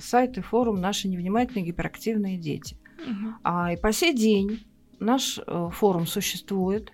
сайт 0.00 0.38
и 0.38 0.40
форум 0.40 0.80
«Наши 0.80 1.08
невнимательные 1.08 1.64
гиперактивные 1.64 2.38
дети». 2.38 2.78
Мгм. 3.06 3.36
А, 3.42 3.72
и 3.72 3.76
по 3.76 3.92
сей 3.92 4.14
день 4.14 4.66
наш 4.98 5.38
э, 5.46 5.68
форум 5.72 6.06
существует. 6.06 6.90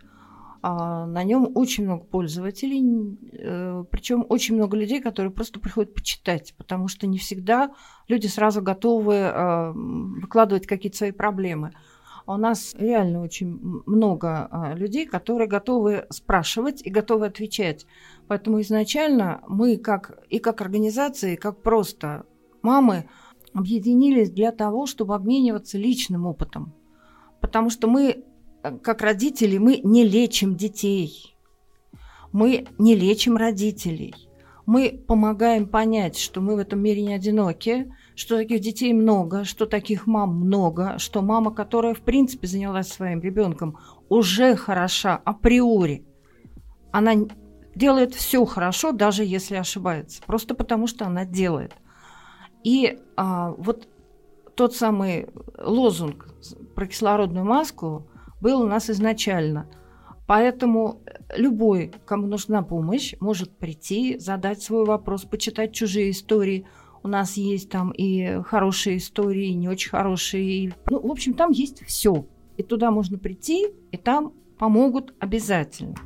А, 0.64 1.06
на 1.06 1.24
нем 1.24 1.50
очень 1.54 1.84
много 1.84 2.04
пользователей, 2.04 3.18
э, 3.32 3.84
причем 3.90 4.24
очень 4.28 4.56
много 4.56 4.76
людей, 4.76 5.00
которые 5.00 5.32
просто 5.32 5.60
приходят 5.60 5.94
почитать, 5.94 6.54
потому 6.56 6.88
что 6.88 7.06
не 7.06 7.18
всегда 7.18 7.72
люди 8.08 8.26
сразу 8.26 8.62
готовы 8.62 9.72
выкладывать 9.74 10.66
какие-то 10.66 10.98
свои 10.98 11.12
проблемы. 11.12 11.72
А 12.26 12.34
у 12.34 12.36
нас 12.36 12.74
реально 12.78 13.22
очень 13.22 13.58
много 13.86 14.48
а, 14.50 14.74
людей, 14.74 15.06
которые 15.06 15.48
готовы 15.48 16.06
спрашивать 16.10 16.84
и 16.84 16.90
готовы 16.90 17.26
отвечать. 17.26 17.86
Поэтому 18.28 18.60
изначально 18.60 19.42
мы 19.48 19.76
как 19.76 20.22
и 20.28 20.38
как 20.38 20.60
организация, 20.60 21.34
и 21.34 21.36
как 21.36 21.62
просто 21.62 22.24
мамы 22.62 23.08
объединились 23.54 24.30
для 24.30 24.52
того, 24.52 24.86
чтобы 24.86 25.14
обмениваться 25.14 25.78
личным 25.78 26.26
опытом. 26.26 26.72
Потому 27.40 27.70
что 27.70 27.88
мы, 27.88 28.24
э, 28.62 28.78
как 28.78 29.02
родители, 29.02 29.58
мы 29.58 29.80
не 29.82 30.04
лечим 30.04 30.56
детей. 30.56 31.36
Мы 32.32 32.66
не 32.78 32.94
лечим 32.94 33.36
родителей. 33.36 34.14
Мы 34.64 35.04
помогаем 35.06 35.66
понять, 35.66 36.16
что 36.16 36.40
мы 36.40 36.54
в 36.54 36.58
этом 36.58 36.80
мире 36.80 37.02
не 37.02 37.14
одиноки, 37.14 37.92
что 38.14 38.36
таких 38.36 38.60
детей 38.60 38.92
много, 38.92 39.44
что 39.44 39.66
таких 39.66 40.06
мам 40.06 40.34
много, 40.36 40.98
что 40.98 41.22
мама, 41.22 41.52
которая 41.52 41.94
в 41.94 42.00
принципе 42.00 42.46
занялась 42.46 42.88
своим 42.88 43.20
ребенком, 43.20 43.78
уже 44.08 44.56
хороша 44.56 45.16
априори. 45.16 46.04
Она 46.92 47.14
делает 47.74 48.14
все 48.14 48.44
хорошо, 48.44 48.92
даже 48.92 49.24
если 49.24 49.56
ошибается, 49.56 50.22
просто 50.26 50.54
потому 50.54 50.86
что 50.86 51.06
она 51.06 51.24
делает. 51.24 51.72
И 52.64 52.98
а, 53.16 53.52
вот 53.52 53.88
тот 54.54 54.74
самый 54.74 55.28
лозунг 55.58 56.28
про 56.74 56.86
кислородную 56.86 57.44
маску 57.44 58.08
был 58.40 58.62
у 58.62 58.66
нас 58.66 58.90
изначально. 58.90 59.68
Поэтому 60.26 61.02
любой, 61.36 61.92
кому 62.06 62.26
нужна 62.26 62.62
помощь, 62.62 63.14
может 63.20 63.58
прийти, 63.58 64.18
задать 64.18 64.62
свой 64.62 64.84
вопрос, 64.84 65.24
почитать 65.24 65.72
чужие 65.72 66.10
истории. 66.10 66.66
У 67.04 67.08
нас 67.08 67.36
есть 67.36 67.68
там 67.68 67.90
и 67.90 68.40
хорошие 68.42 68.98
истории, 68.98 69.48
и 69.48 69.54
не 69.54 69.68
очень 69.68 69.90
хорошие. 69.90 70.72
Ну, 70.88 71.00
в 71.00 71.10
общем, 71.10 71.34
там 71.34 71.50
есть 71.50 71.84
все. 71.84 72.26
И 72.56 72.62
туда 72.62 72.90
можно 72.90 73.18
прийти, 73.18 73.66
и 73.90 73.96
там 73.96 74.32
помогут 74.58 75.12
обязательно. 75.18 75.96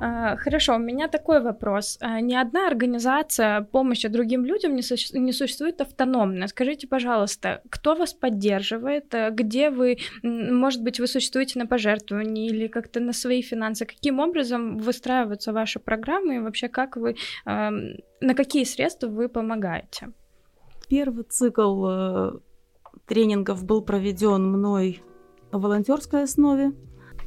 Хорошо, 0.00 0.76
у 0.76 0.78
меня 0.78 1.08
такой 1.08 1.40
вопрос. 1.40 1.98
А, 2.00 2.20
Ни 2.20 2.34
одна 2.34 2.66
организация 2.68 3.62
помощи 3.62 4.08
другим 4.08 4.44
людям 4.44 4.74
не, 4.74 4.82
суще- 4.82 5.18
не 5.18 5.32
существует 5.32 5.80
автономно. 5.80 6.46
Скажите, 6.48 6.86
пожалуйста, 6.86 7.62
кто 7.70 7.94
вас 7.94 8.12
поддерживает? 8.14 9.14
А, 9.14 9.30
Где 9.30 9.70
вы, 9.70 9.98
может 10.22 10.82
быть, 10.82 11.00
вы 11.00 11.06
существуете 11.06 11.58
на 11.58 11.66
пожертвовании 11.66 12.48
или 12.48 12.68
как-то 12.68 13.00
на 13.00 13.12
свои 13.12 13.42
финансы? 13.42 13.86
Каким 13.86 14.20
образом 14.20 14.78
выстраиваются 14.78 15.52
ваши 15.52 15.78
программы 15.78 16.36
и 16.36 16.40
вообще 16.40 16.68
как 16.68 16.96
вы, 16.96 17.16
на 17.44 18.34
какие 18.34 18.64
средства 18.64 19.08
вы 19.08 19.28
помогаете? 19.28 20.08
Первый 20.88 21.24
цикл 21.24 21.86
э, 21.86 22.30
тренингов 23.06 23.64
был 23.64 23.82
проведен 23.82 24.42
мной 24.44 25.02
на 25.52 25.58
волонтерской 25.58 26.22
основе. 26.22 26.72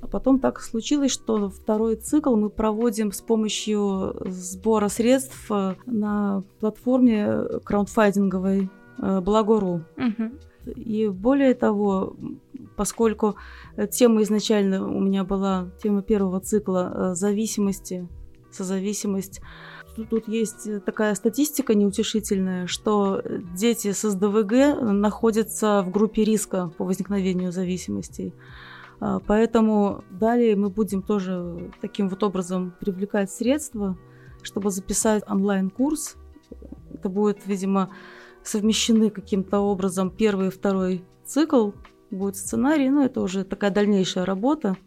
А 0.02 0.08
потом 0.08 0.40
так 0.40 0.60
случилось, 0.62 1.12
что 1.12 1.50
второй 1.50 1.96
цикл 1.96 2.36
мы 2.36 2.50
проводим 2.50 3.12
с 3.12 3.22
помощью 3.22 4.16
сбора 4.26 4.88
средств 4.90 5.52
э, 5.52 5.76
на 5.86 6.44
платформе 6.60 7.44
краундфандинговой 7.64 8.70
э, 8.98 9.22
Благо.ру. 9.22 9.84
И 10.76 11.08
более 11.08 11.54
того, 11.56 12.16
поскольку 12.76 13.36
тема 13.92 14.22
изначально 14.24 14.88
у 14.88 15.00
меня 15.00 15.24
была, 15.24 15.70
тема 15.82 16.02
первого 16.02 16.40
цикла 16.40 16.92
э, 16.94 17.16
зависимости, 17.16 18.08
созависимость, 18.52 19.42
тут, 19.96 20.10
тут 20.10 20.28
есть 20.28 20.84
такая 20.84 21.14
статистика 21.16 21.76
неутешительная, 21.76 22.66
что 22.66 23.22
дети 23.56 23.92
с 23.92 24.10
СДВГ 24.10 24.82
находятся 24.82 25.84
в 25.84 25.92
группе 25.92 26.24
риска 26.24 26.72
по 26.78 26.86
возникновению 26.86 27.52
зависимостей. 27.52 28.34
А, 29.02 29.20
Поэтому 29.20 30.04
далее 30.12 30.56
мы 30.56 30.70
будем 30.70 31.02
тоже 31.02 31.72
таким 31.82 32.08
вот 32.08 32.24
образом 32.24 32.74
привлекать 32.80 33.32
средства, 33.32 33.98
чтобы 34.44 34.70
записать 34.70 35.24
онлайн-курс. 35.28 36.16
Это 36.94 37.10
будет, 37.10 37.46
видимо, 37.48 37.90
совмещены 38.44 39.10
каким-то 39.10 39.60
образом 39.60 40.12
первый 40.12 40.48
и 40.48 40.52
второй 40.52 41.04
цикл, 41.26 41.72
будет 42.12 42.36
сценарий, 42.36 42.90
но 42.90 43.04
это 43.04 43.22
уже 43.22 43.44
такая 43.44 43.72
дальнейшая 43.72 44.26
работа. 44.26 44.78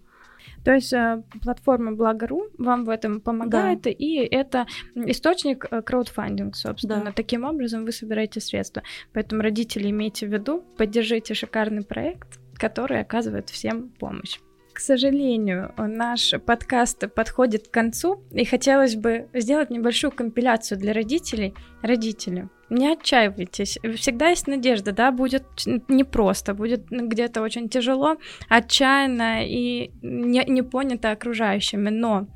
То 0.63 0.73
есть 0.73 0.93
э, 0.93 1.23
платформа 1.43 1.93
Благо.ру 1.93 2.49
вам 2.59 2.85
в 2.85 2.91
этом 2.91 3.21
помогает, 3.21 3.87
и 3.87 4.17
это 4.17 4.67
источник 4.95 5.67
э, 5.71 5.83
краудфандинг, 5.83 6.55
собственно. 6.55 7.03
Да. 7.05 7.13
Таким 7.13 7.45
образом 7.45 7.85
вы 7.85 7.93
собираете 7.93 8.41
средства. 8.41 8.83
Поэтому, 9.13 9.43
родители, 9.43 9.91
имейте 9.91 10.27
в 10.27 10.33
виду, 10.33 10.63
поддержите 10.77 11.35
шикарный 11.35 11.83
проект, 11.83 12.39
который 12.59 13.01
оказывает 13.01 13.51
всем 13.51 13.89
помощь. 13.89 14.39
К 14.75 14.81
сожалению, 14.81 15.73
наш 15.77 16.35
подкаст 16.45 17.13
подходит 17.15 17.69
к 17.69 17.71
концу, 17.71 18.25
и 18.33 18.45
хотелось 18.45 18.97
бы 18.97 19.29
сделать 19.33 19.71
небольшую 19.71 20.11
компиляцию 20.11 20.79
для 20.79 20.93
родителей. 20.93 21.55
Родители, 21.81 22.49
не 22.71 22.93
отчаивайтесь, 22.93 23.79
всегда 23.97 24.31
есть 24.31 24.49
надежда, 24.49 24.91
да, 24.91 25.13
будет 25.13 25.45
непросто, 25.89 26.55
будет 26.55 26.89
где-то 26.91 27.43
очень 27.43 27.69
тяжело, 27.69 28.17
отчаянно 28.49 29.47
и 29.47 29.93
не, 30.03 30.45
не 30.45 30.63
понято 30.63 31.13
окружающими, 31.13 31.91
но 31.91 32.27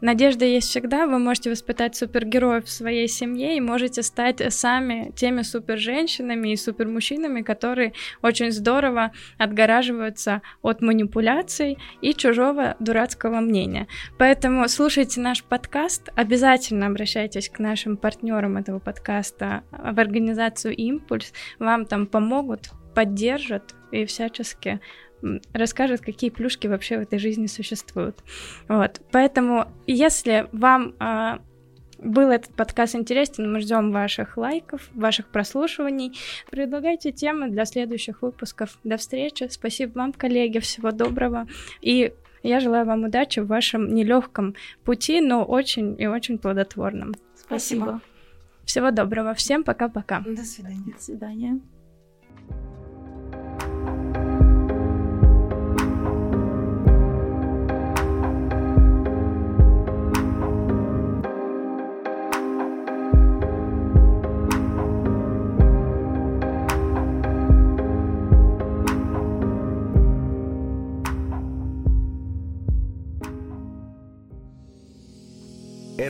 надежда 0.00 0.44
есть 0.44 0.68
всегда, 0.68 1.06
вы 1.06 1.18
можете 1.18 1.50
воспитать 1.50 1.96
супергероев 1.96 2.66
в 2.66 2.70
своей 2.70 3.08
семье 3.08 3.56
и 3.56 3.60
можете 3.60 4.02
стать 4.02 4.42
сами 4.52 5.12
теми 5.16 5.42
суперженщинами 5.42 6.50
и 6.52 6.56
супермужчинами, 6.56 7.42
которые 7.42 7.94
очень 8.22 8.52
здорово 8.52 9.12
отгораживаются 9.38 10.42
от 10.62 10.82
манипуляций 10.82 11.78
и 12.00 12.14
чужого 12.14 12.76
дурацкого 12.80 13.40
мнения. 13.40 13.86
Поэтому 14.18 14.68
слушайте 14.68 15.20
наш 15.20 15.42
подкаст, 15.42 16.10
обязательно 16.14 16.86
обращайтесь 16.86 17.48
к 17.48 17.58
нашим 17.58 17.96
партнерам 17.96 18.58
этого 18.58 18.78
подкаста 18.78 19.64
в 19.70 19.98
организацию 19.98 20.76
«Импульс», 20.76 21.32
вам 21.58 21.86
там 21.86 22.06
помогут, 22.06 22.70
поддержат 22.94 23.74
и 23.90 24.04
всячески 24.04 24.80
м, 25.22 25.40
расскажут, 25.52 26.00
какие 26.00 26.30
плюшки 26.30 26.66
вообще 26.66 26.98
в 26.98 27.02
этой 27.02 27.18
жизни 27.18 27.46
существуют. 27.46 28.22
Вот. 28.68 29.00
Поэтому, 29.10 29.68
если 29.86 30.48
вам 30.52 30.94
а, 30.98 31.40
был 31.98 32.30
этот 32.30 32.54
подкаст 32.54 32.94
интересен, 32.94 33.52
мы 33.52 33.60
ждем 33.60 33.90
ваших 33.92 34.36
лайков, 34.36 34.88
ваших 34.94 35.28
прослушиваний. 35.28 36.16
Предлагайте 36.50 37.12
темы 37.12 37.48
для 37.48 37.64
следующих 37.64 38.22
выпусков. 38.22 38.78
До 38.84 38.96
встречи. 38.96 39.48
Спасибо 39.50 39.98
вам, 39.98 40.12
коллеги. 40.12 40.58
Всего 40.58 40.90
доброго. 40.90 41.46
И 41.80 42.12
я 42.42 42.60
желаю 42.60 42.84
вам 42.86 43.04
удачи 43.04 43.40
в 43.40 43.46
вашем 43.46 43.94
нелегком 43.94 44.54
пути, 44.84 45.20
но 45.20 45.44
очень 45.44 45.96
и 45.98 46.06
очень 46.06 46.38
плодотворном. 46.38 47.14
Спасибо. 47.34 48.00
Всего 48.64 48.90
доброго. 48.90 49.34
Всем 49.34 49.64
пока-пока. 49.64 50.20
До 50.20 50.44
свидания. 50.44 50.92
До 50.94 51.02
свидания. 51.02 51.60